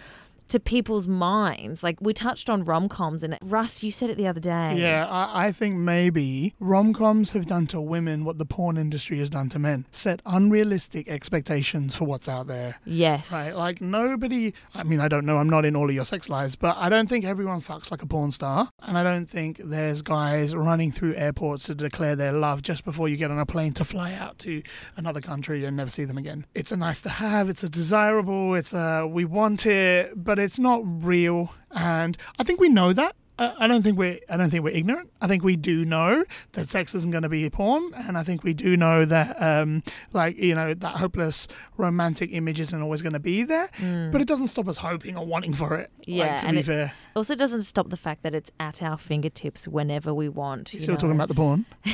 to 0.48 0.60
people's 0.60 1.06
minds. 1.06 1.82
Like 1.82 2.00
we 2.00 2.12
touched 2.12 2.50
on 2.50 2.64
rom 2.64 2.88
coms 2.88 3.22
and 3.22 3.38
Russ, 3.42 3.82
you 3.82 3.90
said 3.90 4.10
it 4.10 4.16
the 4.16 4.26
other 4.26 4.40
day. 4.40 4.76
Yeah, 4.78 5.06
I, 5.06 5.46
I 5.46 5.52
think 5.52 5.76
maybe 5.76 6.54
rom 6.60 6.92
coms 6.92 7.32
have 7.32 7.46
done 7.46 7.66
to 7.68 7.80
women 7.80 8.24
what 8.24 8.38
the 8.38 8.46
porn 8.46 8.76
industry 8.76 9.18
has 9.18 9.28
done 9.28 9.48
to 9.50 9.58
men 9.58 9.86
set 9.90 10.20
unrealistic 10.26 11.08
expectations 11.08 11.96
for 11.96 12.04
what's 12.04 12.28
out 12.28 12.46
there. 12.46 12.78
Yes. 12.84 13.32
Right, 13.32 13.54
like 13.54 13.80
nobody. 13.80 14.54
I 14.74 14.82
mean, 14.82 15.00
I 15.00 15.08
don't 15.08 15.26
know. 15.26 15.36
I'm 15.38 15.50
not 15.50 15.64
in 15.64 15.76
all 15.76 15.88
of 15.88 15.94
your 15.94 16.04
sex 16.04 16.28
lives, 16.28 16.56
but 16.56 16.76
I 16.76 16.88
don't 16.88 17.08
think 17.08 17.24
everyone 17.24 17.60
fucks 17.60 17.90
like 17.90 18.02
a 18.02 18.06
porn 18.06 18.30
star, 18.30 18.70
and 18.82 18.96
I 18.96 19.02
don't 19.02 19.26
think 19.26 19.60
there's 19.62 20.02
guys 20.02 20.54
running 20.54 20.92
through 20.92 21.14
airports 21.14 21.64
to 21.64 21.74
declare 21.74 22.16
their 22.16 22.32
love 22.32 22.62
just 22.62 22.84
before 22.84 23.08
you 23.08 23.16
get 23.16 23.30
on 23.30 23.38
a 23.38 23.46
plane 23.46 23.74
to 23.74 23.84
fly 23.84 24.14
out 24.14 24.38
to 24.40 24.62
another 24.96 25.20
country 25.20 25.64
and 25.64 25.76
never 25.76 25.90
see 25.90 26.04
them 26.04 26.18
again. 26.18 26.46
It's 26.54 26.72
a 26.72 26.76
nice 26.76 27.00
to 27.02 27.08
have. 27.08 27.48
It's 27.48 27.62
a 27.62 27.68
desirable. 27.68 28.54
It's 28.54 28.72
a 28.72 29.06
we 29.06 29.24
want 29.24 29.66
it, 29.66 30.12
but 30.16 30.37
it's 30.40 30.58
not 30.58 30.82
real, 30.84 31.52
and 31.70 32.16
I 32.38 32.44
think 32.44 32.60
we 32.60 32.68
know 32.68 32.92
that. 32.92 33.14
I 33.38 33.54
I 33.60 33.66
don't 33.68 33.82
think 33.82 33.96
we're 33.98 34.18
I 34.28 34.36
don't 34.36 34.50
think 34.50 34.64
we're 34.64 34.74
ignorant. 34.74 35.10
I 35.20 35.26
think 35.28 35.42
we 35.44 35.56
do 35.56 35.84
know 35.84 36.24
that 36.52 36.68
sex 36.68 36.94
isn't 36.94 37.10
going 37.10 37.22
to 37.22 37.28
be 37.28 37.48
porn, 37.50 37.92
and 37.94 38.16
I 38.18 38.22
think 38.24 38.42
we 38.44 38.54
do 38.54 38.76
know 38.76 39.04
that 39.04 39.40
um, 39.42 39.82
like 40.12 40.36
you 40.38 40.54
know 40.54 40.74
that 40.74 40.96
hopeless 40.96 41.46
romantic 41.76 42.30
image 42.32 42.58
isn't 42.60 42.82
always 42.82 43.02
going 43.02 43.12
to 43.12 43.18
be 43.20 43.42
there. 43.44 43.68
But 44.12 44.20
it 44.20 44.28
doesn't 44.28 44.48
stop 44.48 44.68
us 44.68 44.78
hoping 44.78 45.16
or 45.16 45.24
wanting 45.26 45.54
for 45.54 45.76
it. 45.76 45.90
like, 45.98 46.06
Yeah, 46.08 46.36
to 46.38 46.46
and 46.46 46.54
be 46.56 46.60
it- 46.60 46.66
fair, 46.66 46.92
Also 47.16 47.34
doesn't 47.34 47.62
stop 47.62 47.90
the 47.90 47.96
fact 47.96 48.22
that 48.22 48.34
it's 48.34 48.50
at 48.58 48.82
our 48.82 48.98
fingertips 48.98 49.66
whenever 49.68 50.12
we 50.12 50.28
want. 50.28 50.72
you 50.74 50.78
you 50.78 50.82
still 50.84 50.96
talking 50.96 51.12
about 51.12 51.28
the 51.28 51.34
porn. 51.34 51.64
but 51.84 51.86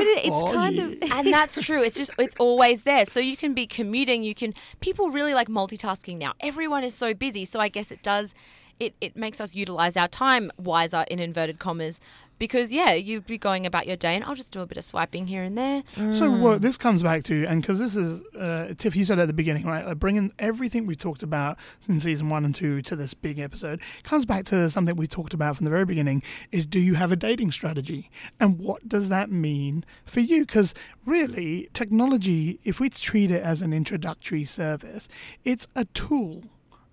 it, 0.00 0.24
it's 0.24 0.28
Oh, 0.42 0.52
kind 0.52 0.74
yeah. 0.74 0.84
of 0.84 1.02
and 1.02 1.32
that's 1.32 1.60
true. 1.66 1.82
It's 1.82 1.96
just 1.96 2.10
it's 2.18 2.36
always 2.38 2.82
there. 2.82 3.04
So 3.06 3.20
you 3.20 3.36
can 3.36 3.54
be 3.54 3.66
commuting. 3.66 4.22
You 4.22 4.34
can 4.34 4.54
people 4.80 5.10
really 5.10 5.34
like 5.34 5.48
multitasking 5.48 6.18
now. 6.18 6.32
Everyone 6.40 6.84
is 6.84 6.94
so 6.94 7.14
busy. 7.14 7.44
So 7.44 7.60
I 7.60 7.68
guess 7.68 7.90
it 7.90 8.02
does. 8.02 8.34
It 8.78 8.94
it 9.00 9.16
makes 9.16 9.40
us 9.40 9.54
utilize 9.54 9.96
our 9.96 10.08
time 10.08 10.50
wiser 10.58 11.04
in 11.10 11.18
inverted 11.18 11.58
commas. 11.58 12.00
Because 12.38 12.72
yeah, 12.72 12.94
you'd 12.94 13.26
be 13.26 13.38
going 13.38 13.66
about 13.66 13.86
your 13.86 13.94
day, 13.94 14.16
and 14.16 14.24
I'll 14.24 14.34
just 14.34 14.52
do 14.52 14.62
a 14.62 14.66
bit 14.66 14.76
of 14.76 14.84
swiping 14.84 15.28
here 15.28 15.44
and 15.44 15.56
there. 15.56 15.84
So 16.12 16.28
what 16.28 16.60
this 16.60 16.76
comes 16.76 17.00
back 17.00 17.22
to, 17.24 17.44
and 17.46 17.62
because 17.62 17.78
this 17.78 17.94
is, 17.94 18.20
uh, 18.34 18.74
Tiff, 18.76 18.96
you 18.96 19.04
said 19.04 19.20
at 19.20 19.28
the 19.28 19.32
beginning, 19.32 19.64
right? 19.64 19.86
Like 19.86 20.00
bringing 20.00 20.32
everything 20.40 20.84
we 20.84 20.96
talked 20.96 21.22
about 21.22 21.56
in 21.88 22.00
season 22.00 22.30
one 22.30 22.44
and 22.44 22.52
two 22.52 22.82
to 22.82 22.96
this 22.96 23.14
big 23.14 23.38
episode 23.38 23.80
comes 24.02 24.24
back 24.26 24.44
to 24.46 24.68
something 24.70 24.96
we 24.96 25.06
talked 25.06 25.34
about 25.34 25.56
from 25.56 25.66
the 25.66 25.70
very 25.70 25.84
beginning: 25.84 26.20
is 26.50 26.66
do 26.66 26.80
you 26.80 26.94
have 26.94 27.12
a 27.12 27.16
dating 27.16 27.52
strategy, 27.52 28.10
and 28.40 28.58
what 28.58 28.88
does 28.88 29.08
that 29.08 29.30
mean 29.30 29.84
for 30.04 30.18
you? 30.18 30.44
Because 30.44 30.74
really, 31.06 31.68
technology, 31.72 32.58
if 32.64 32.80
we 32.80 32.90
treat 32.90 33.30
it 33.30 33.42
as 33.42 33.62
an 33.62 33.72
introductory 33.72 34.44
service, 34.44 35.08
it's 35.44 35.68
a 35.76 35.84
tool. 35.84 36.42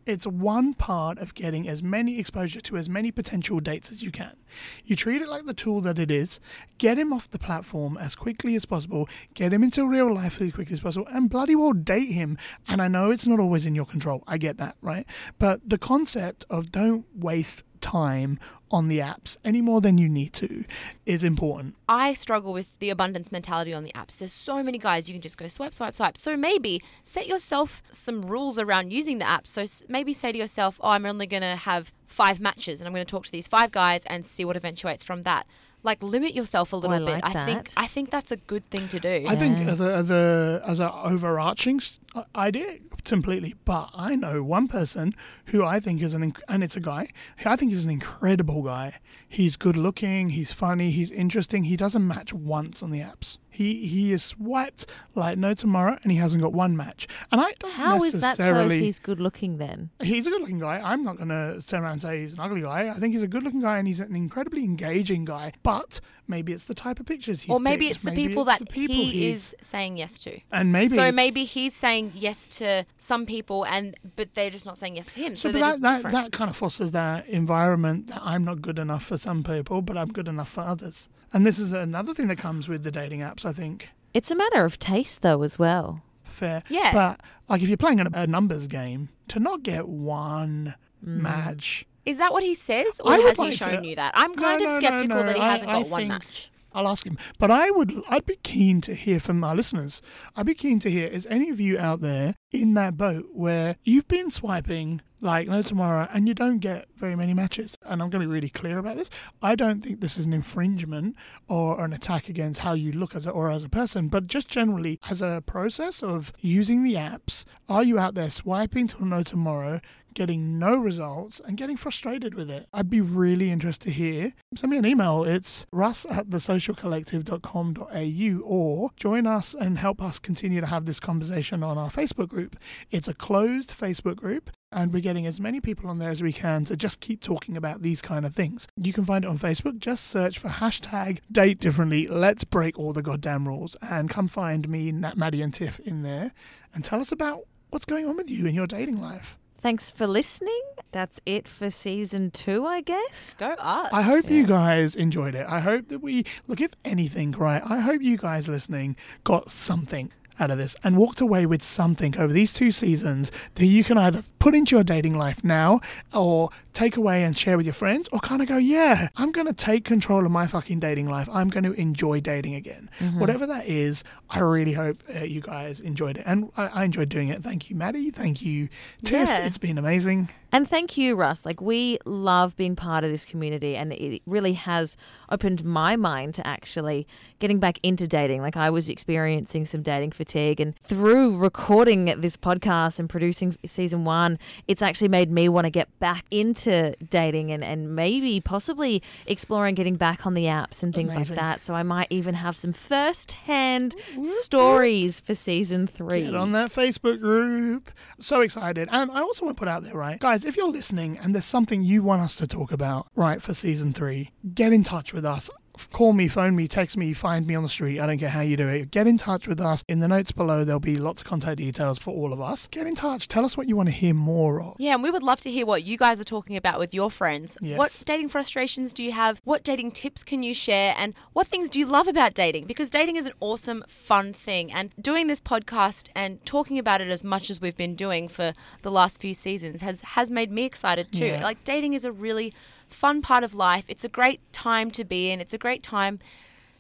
It's 0.10 0.26
one 0.26 0.74
part 0.74 1.20
of 1.20 1.36
getting 1.36 1.70
as 1.70 1.84
many 1.84 2.18
exposure 2.18 2.62
to 2.62 2.78
as 2.78 2.90
many 2.90 3.12
potential 3.12 3.60
dates 3.60 3.92
as 3.92 4.02
you 4.02 4.10
can. 4.10 4.36
You 4.84 4.96
treat 4.96 5.22
it 5.22 5.30
like 5.30 5.46
the 5.46 5.54
tool 5.54 5.82
that 5.82 6.00
it 6.00 6.10
is, 6.10 6.40
get 6.80 6.98
him 6.98 7.14
off 7.14 7.30
the 7.30 7.38
platform 7.38 7.96
as 7.96 8.16
quickly 8.16 8.56
as 8.56 8.66
possible, 8.66 9.08
get 9.36 9.54
him 9.54 9.62
into 9.64 9.88
real 9.88 10.12
life 10.12 10.42
as 10.42 10.52
quickly 10.52 10.74
as 10.74 10.80
possible, 10.80 11.06
and 11.12 11.30
bloody 11.30 11.56
well 11.56 11.74
date 11.74 12.12
him. 12.12 12.40
And 12.68 12.82
I 12.82 12.88
know 12.88 13.12
it's 13.12 13.28
not 13.28 13.40
always 13.40 13.68
in 13.68 13.76
your 13.76 13.86
control. 13.86 14.24
I 14.26 14.40
get 14.40 14.58
that, 14.58 14.78
right? 14.82 15.06
But 15.38 15.70
the 15.70 15.78
concept 15.78 16.44
of 16.50 16.72
don't 16.72 17.06
waste 17.16 17.62
time 17.82 18.40
on 18.72 18.88
the 18.88 19.00
apps 19.00 19.36
any 19.44 19.62
more 19.62 19.82
than 19.82 19.98
you 19.98 20.08
need 20.08 20.32
to 20.34 20.64
is 21.06 21.24
important. 21.24 21.76
I 21.88 22.14
struggle 22.14 22.54
with 22.54 22.78
the 22.80 22.90
abundance 22.90 23.32
mentality 23.32 23.74
on 23.74 23.84
the 23.84 23.92
apps. 23.94 24.18
There's 24.18 24.34
so 24.34 24.62
many 24.62 24.78
guys 24.78 25.10
you 25.10 25.16
can 25.16 25.22
just 25.22 25.38
go 25.38 25.48
swipe, 25.48 25.74
swipe, 25.74 25.96
swipe. 25.96 26.18
So 26.18 26.38
maybe 26.38 26.84
set 27.04 27.28
yourself 27.28 27.82
some 27.92 28.22
rules 28.24 28.60
around 28.60 28.94
using 28.94 29.18
the 29.18 29.28
app. 29.28 29.48
So 29.48 29.66
maybe 29.88 30.14
say 30.14 30.32
to 30.32 30.38
yourself, 30.38 30.80
"Oh, 30.82 30.90
I'm 30.90 31.06
only 31.06 31.28
going 31.28 31.42
to 31.42 31.56
have 31.56 31.92
five 32.06 32.40
matches, 32.40 32.80
and 32.80 32.88
I'm 32.88 32.94
going 32.94 33.06
to 33.06 33.10
talk 33.10 33.26
to 33.26 33.32
these 33.32 33.48
five 33.48 33.72
guys 33.72 34.04
and 34.06 34.26
see 34.26 34.46
what 34.46 34.56
eventuates 34.56 35.04
from 35.04 35.24
that." 35.24 35.48
Like 35.82 36.04
limit 36.04 36.34
yourself 36.34 36.74
a 36.74 36.76
little 36.76 36.96
I 36.96 37.00
bit. 37.00 37.24
like 37.24 37.36
I 37.36 37.46
think. 37.46 37.72
I 37.78 37.88
think 37.88 38.10
that's 38.12 38.32
a 38.32 38.38
good 38.38 38.66
thing 38.66 38.88
to 38.90 39.00
do. 39.00 39.26
I 39.28 39.36
think 39.36 39.60
as 39.60 39.80
a 39.80 39.96
as 39.96 40.12
a 40.12 40.62
as 40.66 40.80
a 40.80 40.94
overarching 40.94 41.80
uh, 42.16 42.24
idea 42.36 42.80
completely, 43.06 43.56
but 43.66 43.90
I 43.94 44.16
know 44.16 44.44
one 44.44 44.68
person 44.68 45.14
who 45.46 45.64
I 45.64 45.80
think 45.80 46.02
is 46.02 46.14
an 46.14 46.32
inc- 46.32 46.42
and 46.48 46.64
it's 46.64 46.76
a 46.76 46.82
guy 46.82 47.08
who 47.38 47.50
I 47.50 47.56
think 47.56 47.72
is 47.72 47.84
an 47.84 47.90
incredible 47.90 48.62
guy. 48.62 49.00
He's 49.28 49.56
good 49.56 49.78
looking, 49.78 50.30
he's 50.30 50.52
funny, 50.52 50.92
he's 50.92 51.12
interesting. 51.12 51.64
He 51.64 51.78
doesn't 51.78 52.06
match 52.06 52.34
once 52.34 52.84
on 52.84 52.92
the 52.92 53.00
apps. 53.00 53.38
He 53.50 53.88
he 53.88 54.14
is 54.14 54.24
swiped 54.24 54.86
like 55.16 55.38
no 55.38 55.54
tomorrow, 55.54 55.98
and 56.04 56.12
he 56.12 56.18
hasn't 56.18 56.42
got 56.44 56.54
one 56.54 56.78
match. 56.78 57.08
And 57.32 57.42
I 57.42 57.54
don't 57.60 57.74
how 57.74 58.04
is 58.04 58.20
that 58.20 58.38
so 58.38 58.70
if 58.70 58.72
he's 58.80 59.00
good 59.00 59.20
looking 59.20 59.58
then? 59.58 59.90
He's 60.02 60.28
a 60.28 60.30
good 60.30 60.42
looking 60.42 60.60
guy. 60.60 60.80
I'm 60.84 61.04
not 61.04 61.18
going 61.18 61.30
to 61.30 61.62
turn 61.66 61.82
around 61.84 61.94
and 61.94 62.02
say 62.02 62.22
he's 62.22 62.34
an 62.34 62.40
ugly 62.40 62.62
guy. 62.62 62.90
I 62.90 63.00
think 63.00 63.14
he's 63.14 63.24
a 63.24 63.28
good 63.28 63.44
looking 63.44 63.60
guy 63.62 63.78
and 63.80 63.88
he's 63.88 64.00
an 64.00 64.16
incredibly 64.16 64.64
engaging 64.64 65.26
guy. 65.26 65.54
But 65.64 66.00
maybe 66.28 66.54
it's 66.54 66.66
the 66.66 66.76
type 66.76 67.00
of 67.00 67.06
pictures 67.06 67.42
he's 67.42 67.50
or 67.54 67.60
maybe 67.60 67.86
picked. 67.88 67.96
it's 67.96 68.04
the 68.04 68.12
Maybe 68.12 68.28
people 68.28 68.44
it's 68.44 68.52
that 68.52 68.60
the 68.60 68.66
people 68.74 68.96
he 68.96 69.12
he's- 69.12 69.54
is 69.54 69.56
saying 69.62 69.98
yes 69.98 70.20
to. 70.20 70.40
And 70.52 70.72
maybe. 70.72 70.96
So 70.96 71.12
maybe 71.12 71.44
he's 71.44 71.74
saying 71.76 72.12
yes 72.16 72.46
to 72.60 72.86
some 72.98 73.26
people, 73.26 73.66
and 73.66 73.96
but 74.16 74.34
they're 74.36 74.50
just 74.52 74.66
not 74.66 74.78
saying 74.78 74.96
yes 74.96 75.14
to 75.14 75.20
him. 75.20 75.36
So, 75.36 75.50
so, 75.50 75.52
they're 75.54 75.62
but 75.62 75.68
just 75.70 75.82
that, 75.82 75.88
that, 76.04 76.04
different. 76.10 76.32
that 76.32 76.38
kind 76.38 76.50
of 76.50 76.56
fosters 76.56 76.92
that 76.92 77.28
environment 77.28 78.08
that 78.08 78.22
I'm 78.24 78.46
not 78.46 78.62
good 78.62 78.78
enough 78.80 79.06
for 79.08 79.18
some 79.18 79.44
people, 79.44 79.82
but 79.82 79.98
I'm 79.98 80.12
good 80.12 80.28
enough 80.28 80.50
for 80.50 80.62
others. 80.62 81.10
And 81.34 81.46
this 81.46 81.60
is 81.60 81.74
another 81.74 82.14
thing 82.14 82.28
that 82.28 82.38
comes 82.38 82.68
with 82.68 82.84
the 82.84 82.92
dating 82.92 83.20
apps, 83.22 83.46
I 83.46 83.54
think. 83.54 83.90
It's 84.14 84.32
a 84.32 84.36
matter 84.36 84.66
of 84.66 84.80
taste 84.80 85.22
though 85.22 85.44
as 85.44 85.60
well. 85.60 86.02
Fair. 86.24 86.64
Yeah. 86.70 86.92
But 86.94 87.22
like 87.48 87.62
if 87.62 87.68
you're 87.70 87.78
playing 87.78 88.00
a, 88.00 88.08
a 88.14 88.28
numbers 88.28 88.68
game, 88.68 89.10
to 89.30 89.40
not 89.40 89.64
get 89.64 89.88
one 89.88 90.76
Mm. 91.06 91.22
match 91.22 91.86
Is 92.06 92.18
that 92.18 92.34
what 92.34 92.44
he 92.44 92.54
says, 92.54 93.00
or 93.00 93.14
I 93.14 93.18
would 93.20 93.28
has 93.28 93.38
he 93.38 93.44
like 93.44 93.54
shown 93.54 93.84
to- 93.84 93.88
you 93.88 93.96
that? 93.96 94.12
I'm 94.18 94.36
kind 94.36 94.60
no, 94.62 94.68
of 94.68 94.74
no, 94.74 94.80
skeptical 94.80 95.16
no, 95.16 95.24
that 95.24 95.36
he 95.38 95.42
hasn't 95.42 95.70
I 95.70 95.82
got 95.84 95.90
one 95.90 96.02
think- 96.02 96.10
match. 96.10 96.52
I'll 96.74 96.88
ask 96.90 97.06
him. 97.06 97.18
But 97.40 97.50
I 97.50 97.72
would, 97.72 97.94
I'd 98.10 98.26
be 98.26 98.36
keen 98.44 98.80
to 98.82 98.94
hear 98.94 99.20
from 99.22 99.42
our 99.44 99.56
listeners. 99.56 100.02
I'd 100.36 100.46
be 100.46 100.54
keen 100.54 100.80
to 100.82 100.92
hear, 100.92 101.08
is 101.08 101.26
any 101.30 101.50
of 101.50 101.60
you 101.62 101.80
out 101.80 102.02
there 102.02 102.36
in 102.52 102.74
that 102.76 102.96
boat 102.98 103.28
where 103.34 103.76
you've 103.86 104.08
been 104.10 104.30
swiping 104.30 105.02
like 105.22 105.48
no 105.48 105.62
tomorrow 105.62 106.08
and 106.14 106.28
you 106.28 106.34
don't 106.34 106.60
get 106.60 106.88
very 106.96 107.16
many 107.16 107.34
matches? 107.34 107.78
And 107.84 108.02
I'm 108.02 108.10
going 108.10 108.22
to 108.22 108.28
be 108.28 108.34
really 108.34 108.50
clear 108.50 108.78
about 108.78 108.98
this. 108.98 109.10
I 109.42 109.56
don't 109.56 109.82
think 109.82 110.00
this 110.00 110.18
is 110.18 110.26
an 110.26 110.34
infringement 110.34 111.16
or 111.48 111.84
an 111.84 111.94
attack 111.94 112.30
against 112.30 112.60
how 112.60 112.74
you 112.74 112.92
look 112.92 113.16
as 113.16 113.26
a, 113.26 113.32
or 113.32 113.50
as 113.50 113.64
a 113.64 113.70
person, 113.70 114.08
but 114.08 114.28
just 114.28 114.48
generally 114.48 115.00
as 115.10 115.22
a 115.22 115.44
process 115.46 116.04
of 116.04 116.34
using 116.40 116.84
the 116.84 116.96
apps, 116.96 117.46
are 117.68 117.84
you 117.84 118.00
out 118.00 118.16
there 118.16 118.30
swiping 118.30 118.88
till 118.88 119.06
no 119.06 119.24
tomorrow? 119.24 119.82
getting 120.14 120.60
no 120.60 120.76
results 120.76 121.42
and 121.46 121.58
getting 121.58 121.78
frustrated 121.78 122.34
with 122.34 122.50
it. 122.50 122.68
I'd 122.74 122.90
be 122.90 123.02
really 123.02 123.52
interested 123.52 123.86
to 123.86 123.92
hear. 123.92 124.34
Send 124.56 124.72
me 124.72 124.78
an 124.78 124.86
email. 124.86 125.24
It's 125.24 125.66
russ 125.72 126.06
at 126.10 126.30
thesocialcollective.com.au 126.30 128.42
or 128.44 128.90
join 128.96 129.28
us 129.28 129.54
and 129.54 129.78
help 129.78 130.02
us 130.02 130.20
continue 130.20 130.62
to 130.62 130.68
have 130.68 130.86
this 130.86 131.00
conversation 131.00 131.64
on 131.64 131.78
our 131.78 131.90
Facebook 131.90 132.30
group. 132.30 132.58
It's 132.92 133.08
a 133.08 133.14
closed 133.14 133.70
Facebook 133.70 134.18
group 134.18 134.50
and 134.72 134.94
we're 134.94 135.02
getting 135.02 135.26
as 135.26 135.40
many 135.40 135.60
people 135.60 135.90
on 135.90 136.00
there 136.00 136.10
as 136.10 136.22
we 136.22 136.32
can 136.32 136.66
to 136.66 136.78
just 136.78 137.00
keep 137.00 137.22
talking 137.22 137.58
about 137.58 137.82
these 137.82 138.02
kind 138.02 138.26
of 138.26 138.34
things. 138.36 138.68
You 138.78 138.94
can 138.94 139.06
find 139.06 139.24
it 139.26 139.28
on 139.28 139.40
Facebook. 139.40 139.80
Just 139.80 140.08
search 140.08 140.38
for 140.38 140.50
hashtag 140.50 141.20
date 141.32 141.60
differently. 141.60 142.08
Let's 142.08 142.44
break 142.44 142.78
all 142.78 142.94
the 142.94 143.02
goddamn 143.02 143.48
rules 143.48 143.76
and 143.82 144.10
come 144.10 144.28
find 144.28 144.70
me, 144.70 144.92
Nat, 144.92 145.18
Maddy, 145.18 145.42
and 145.42 145.54
Tiff 145.54 145.80
in 145.80 146.04
there 146.04 146.34
and 146.74 146.84
tell 146.84 147.02
us 147.02 147.12
about 147.12 147.48
what's 147.70 147.86
going 147.86 148.06
on 148.06 148.16
with 148.16 148.30
you 148.30 148.46
in 148.46 148.56
your 148.56 148.68
dating 148.68 149.02
life. 149.02 149.38
Thanks 149.62 149.92
for 149.92 150.08
listening. 150.08 150.62
That's 150.92 151.20
it 151.26 151.48
for 151.48 151.70
season 151.70 152.32
two, 152.32 152.66
I 152.66 152.80
guess. 152.82 153.36
Go 153.38 153.56
us. 153.60 153.90
I 153.92 154.02
hope 154.02 154.30
you 154.30 154.46
guys 154.46 154.96
enjoyed 154.96 155.36
it. 155.36 155.46
I 155.50 155.60
hope 155.60 155.90
that 155.90 156.00
we 156.00 156.24
look 156.48 156.62
if 156.62 156.72
anything, 156.86 157.32
right? 157.32 157.62
I 157.66 157.80
hope 157.80 158.02
you 158.02 158.18
guys 158.18 158.48
listening 158.48 158.96
got 159.26 159.52
something 159.52 160.12
out 160.40 160.52
of 160.52 160.58
this 160.58 160.76
and 160.84 160.98
walked 160.98 161.22
away 161.22 161.46
with 161.46 161.64
something 161.64 162.18
over 162.18 162.32
these 162.32 162.54
two 162.54 162.72
seasons 162.72 163.32
that 163.56 163.66
you 163.66 163.84
can 163.84 163.98
either 163.98 164.24
put 164.40 164.56
into 164.56 164.76
your 164.76 164.84
dating 164.84 165.18
life 165.18 165.44
now 165.44 165.80
or 166.14 166.50
take 166.74 166.96
away 166.98 167.24
and 167.24 167.38
share 167.38 167.58
with 167.58 167.66
your 167.66 167.74
friends 167.74 168.08
or 168.12 168.20
kind 168.20 168.42
of 168.42 168.48
go, 168.48 168.58
yeah, 168.58 169.10
I'm 169.18 169.32
going 169.32 169.48
to 169.48 169.54
take 169.54 169.84
control 169.86 170.26
of 170.26 170.32
my 170.32 170.48
fucking 170.48 170.80
dating 170.80 171.10
life. 171.10 171.28
I'm 171.32 171.50
going 171.50 171.64
to 171.64 171.74
enjoy 171.74 172.22
dating 172.22 172.56
again. 172.56 172.90
Mm-hmm. 173.00 173.20
Whatever 173.20 173.46
that 173.48 173.68
is, 173.68 174.04
I 174.30 174.40
really 174.40 174.74
hope 174.74 175.04
uh, 175.14 175.24
you 175.24 175.42
guys 175.42 175.80
enjoyed 175.80 176.18
it. 176.18 176.24
And 176.26 176.52
I, 176.56 176.68
I, 176.68 176.84
enjoyed 176.84 177.10
doing 177.10 177.30
it. 177.30 177.44
Thank 177.44 177.70
you, 177.70 177.76
Maddy. 177.76 178.12
Thank 178.12 178.42
you, 178.42 178.70
Tiff. 179.04 179.28
Yeah. 179.28 179.46
It's 179.46 179.58
been 179.58 179.78
amazing. 179.78 180.30
And 180.52 180.68
thank 180.68 180.98
you, 180.98 181.16
Russ. 181.16 181.46
Like, 181.46 181.62
we 181.62 182.00
love 182.06 182.56
being 182.56 182.76
part 182.76 183.04
of 183.04 183.12
this 183.12 183.26
community, 183.26 183.76
and 183.76 183.94
it 183.94 184.22
really 184.26 184.54
has 184.54 184.98
opened 185.30 185.64
my 185.64 185.96
mind 185.96 186.34
to 186.36 186.48
actually 186.48 187.08
getting 187.38 187.60
back 187.60 187.80
into 187.84 188.08
dating. 188.08 188.42
Like, 188.42 188.58
I 188.58 188.70
was 188.70 188.90
experiencing 188.90 189.66
some 189.66 189.82
dating 189.82 190.12
fatigue, 190.12 190.60
and 190.60 190.76
through 190.80 191.38
recording 191.38 192.06
this 192.06 192.36
podcast 192.36 193.00
and 193.00 193.10
producing 193.10 193.58
season 193.66 194.06
one, 194.06 194.40
it's 194.68 194.82
actually 194.82 195.08
made 195.10 195.32
me 195.32 195.50
want 195.50 195.66
to 195.66 195.72
get 195.72 195.88
back 196.00 196.26
into 196.32 196.96
dating 197.10 197.52
and, 197.52 197.64
and 197.64 197.96
maybe 197.96 198.42
possibly 198.42 199.04
exploring 199.28 199.76
getting 199.76 199.96
back 199.96 200.26
on 200.26 200.34
the 200.34 200.46
apps 200.46 200.82
and 200.82 200.96
things 200.96 201.14
Amazing. 201.14 201.38
like 201.38 201.44
that. 201.44 201.62
So, 201.62 201.76
I 201.76 201.84
might 201.84 202.08
even 202.10 202.34
have 202.36 202.58
some 202.58 202.74
first 202.74 203.34
hand 203.34 203.96
stories 204.24 205.20
for 205.20 205.36
season 205.36 205.86
three. 205.86 206.24
Get 206.24 206.36
on 206.36 206.54
that 206.54 206.72
Facebook 206.72 207.20
group. 207.20 207.92
So 208.20 208.42
excited. 208.42 208.90
And 208.92 209.12
I 209.12 209.22
also 209.22 209.46
want 209.46 209.58
to 209.58 209.60
put 209.60 209.68
out 209.68 209.84
there, 209.84 209.94
right? 209.94 210.20
Guys, 210.40 210.46
if 210.46 210.56
you're 210.56 210.72
listening 210.72 211.18
and 211.18 211.36
there's 211.36 211.44
something 211.44 211.84
you 211.84 212.02
want 212.02 212.22
us 212.22 212.36
to 212.38 212.48
talk 212.48 212.72
about, 212.72 213.08
right, 213.14 213.42
for 213.42 213.54
season 213.54 213.92
three, 213.92 214.32
get 214.54 214.72
in 214.72 214.86
touch 214.86 215.12
with 215.14 215.26
us. 215.26 215.50
Call 215.92 216.14
me, 216.14 216.28
phone 216.28 216.56
me, 216.56 216.68
text 216.68 216.98
me, 216.98 217.14
find 217.14 217.48
me 217.48 217.56
on 217.56 217.64
the 217.64 217.70
street. 217.70 218.00
I 218.00 218.08
don't 218.08 218.18
care 218.18 218.30
how 218.30 218.42
you 218.42 218.58
do 218.58 218.68
it. 218.68 218.92
Get 218.92 219.08
in 219.08 219.18
touch 219.18 219.48
with 219.48 219.60
us. 219.60 219.84
In 219.88 220.00
the 220.00 220.08
notes 220.08 220.32
below, 220.32 220.64
there'll 220.64 220.80
be 220.80 220.98
lots 220.98 221.22
of 221.22 221.28
contact 221.28 221.58
details 221.58 221.98
for 221.98 222.14
all 222.14 222.34
of 222.34 222.42
us. 222.42 222.68
Get 222.68 222.88
in 222.88 222.96
touch. 222.96 223.28
Tell 223.28 223.46
us 223.46 223.56
what 223.56 223.68
you 223.68 223.76
want 223.76 223.88
to 223.88 223.94
hear 223.94 224.14
more 224.14 224.62
of. 224.62 224.76
Yeah, 224.80 224.94
and 224.94 225.04
we 225.04 225.12
would 225.12 225.24
love 225.24 225.40
to 225.42 225.52
hear 225.52 225.66
what 225.66 225.84
you 225.84 225.98
guys 225.98 226.20
are 226.20 226.26
talking 226.26 226.56
about 226.56 226.80
with 226.80 226.94
your 226.94 227.10
friends. 227.12 227.58
Yes. 227.62 227.78
What 227.78 228.04
dating 228.06 228.30
frustrations 228.30 228.94
do 228.94 229.04
you 229.04 229.12
have? 229.12 229.42
What 229.44 229.64
dating 229.64 229.92
tips 229.92 230.24
can 230.24 230.44
you 230.44 230.54
share? 230.54 230.94
And 230.98 231.14
what 231.34 231.48
things 231.48 231.70
do 231.70 231.80
you 231.80 231.86
love 231.86 232.08
about 232.08 232.34
dating? 232.34 232.66
Because 232.66 232.90
dating 232.90 233.16
is 233.16 233.26
an 233.26 233.34
awesome, 233.40 233.84
fun 233.88 234.34
thing. 234.34 234.72
And 234.72 234.92
doing 235.00 235.28
this 235.28 235.42
podcast 235.42 236.10
and 236.16 236.44
talking 236.46 236.78
about 236.78 237.02
it 237.02 237.10
as 237.10 237.24
much 237.24 237.50
as 237.50 237.62
we've 237.62 237.78
been 237.78 237.96
doing 237.96 238.28
for 238.28 238.54
the 238.82 238.92
last 238.92 239.22
few 239.22 239.34
seasons 239.34 239.82
has, 239.82 240.02
has 240.02 240.30
made 240.30 240.52
me 240.52 240.64
excited 240.64 241.12
too. 241.12 241.26
Yeah. 241.26 241.44
Like, 241.44 241.64
dating 241.64 241.94
is 241.94 242.06
a 242.06 242.12
really 242.12 242.54
fun 242.90 243.22
part 243.22 243.44
of 243.44 243.54
life. 243.54 243.86
It's 243.88 244.04
a 244.04 244.10
great 244.10 244.42
time 244.52 244.92
to 244.92 245.04
be 245.04 245.30
in. 245.30 245.40
It's 245.40 245.54
a 245.54 245.58
great 245.58 245.84
time 245.84 246.20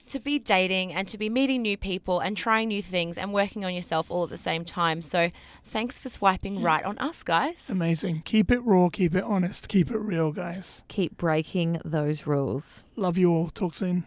to 0.08 0.19
be 0.19 0.39
dating 0.39 0.91
and 0.91 1.08
to 1.08 1.17
be 1.17 1.30
meeting 1.30 1.62
new 1.62 1.78
people 1.78 2.19
and 2.19 2.36
trying 2.36 2.67
new 2.69 2.82
things 2.82 3.17
and 3.17 3.32
working 3.32 3.63
on 3.63 3.74
yourself 3.74 4.10
all 4.10 4.24
at 4.24 4.30
the 4.30 4.38
same 4.38 4.65
time. 4.65 5.04
So, 5.04 5.30
thanks 5.63 6.00
for 6.00 6.10
swiping 6.10 6.63
right 6.63 6.84
on 6.84 6.98
us, 6.98 7.22
guys. 7.22 7.69
Amazing. 7.69 8.24
Keep 8.26 8.50
it 8.52 8.60
raw, 8.62 8.89
keep 8.89 9.15
it 9.15 9.24
honest, 9.24 9.69
keep 9.69 9.91
it 9.91 10.00
real, 10.00 10.32
guys. 10.32 10.82
Keep 10.88 11.17
breaking 11.17 11.80
those 11.86 12.26
rules. 12.26 12.84
Love 12.95 13.17
you 13.17 13.32
all. 13.32 13.50
Talk 13.50 13.76
soon. 13.76 14.06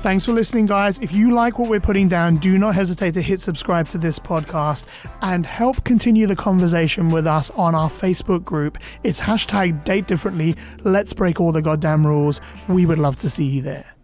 Thanks 0.00 0.24
for 0.24 0.32
listening, 0.32 0.66
guys. 0.66 1.00
If 1.00 1.12
you 1.12 1.32
like 1.32 1.58
what 1.58 1.68
we're 1.68 1.80
putting 1.80 2.08
down, 2.08 2.36
do 2.36 2.56
not 2.56 2.76
hesitate 2.76 3.14
to 3.14 3.20
hit 3.20 3.40
subscribe 3.40 3.88
to 3.88 3.98
this 3.98 4.18
podcast 4.18 4.86
and 5.22 5.44
help 5.44 5.82
continue 5.82 6.28
the 6.28 6.36
conversation 6.36 7.08
with 7.08 7.26
us 7.26 7.50
on 7.50 7.74
our 7.74 7.90
Facebook 7.90 8.44
group. 8.44 8.78
It's 9.02 9.20
hashtag 9.20 9.84
date 9.84 10.06
differently. 10.06 10.54
Let's 10.84 11.12
break 11.12 11.40
all 11.40 11.50
the 11.50 11.62
goddamn 11.62 12.06
rules. 12.06 12.40
We 12.68 12.86
would 12.86 13.00
love 13.00 13.16
to 13.18 13.28
see 13.28 13.44
you 13.44 13.60
there. 13.60 13.97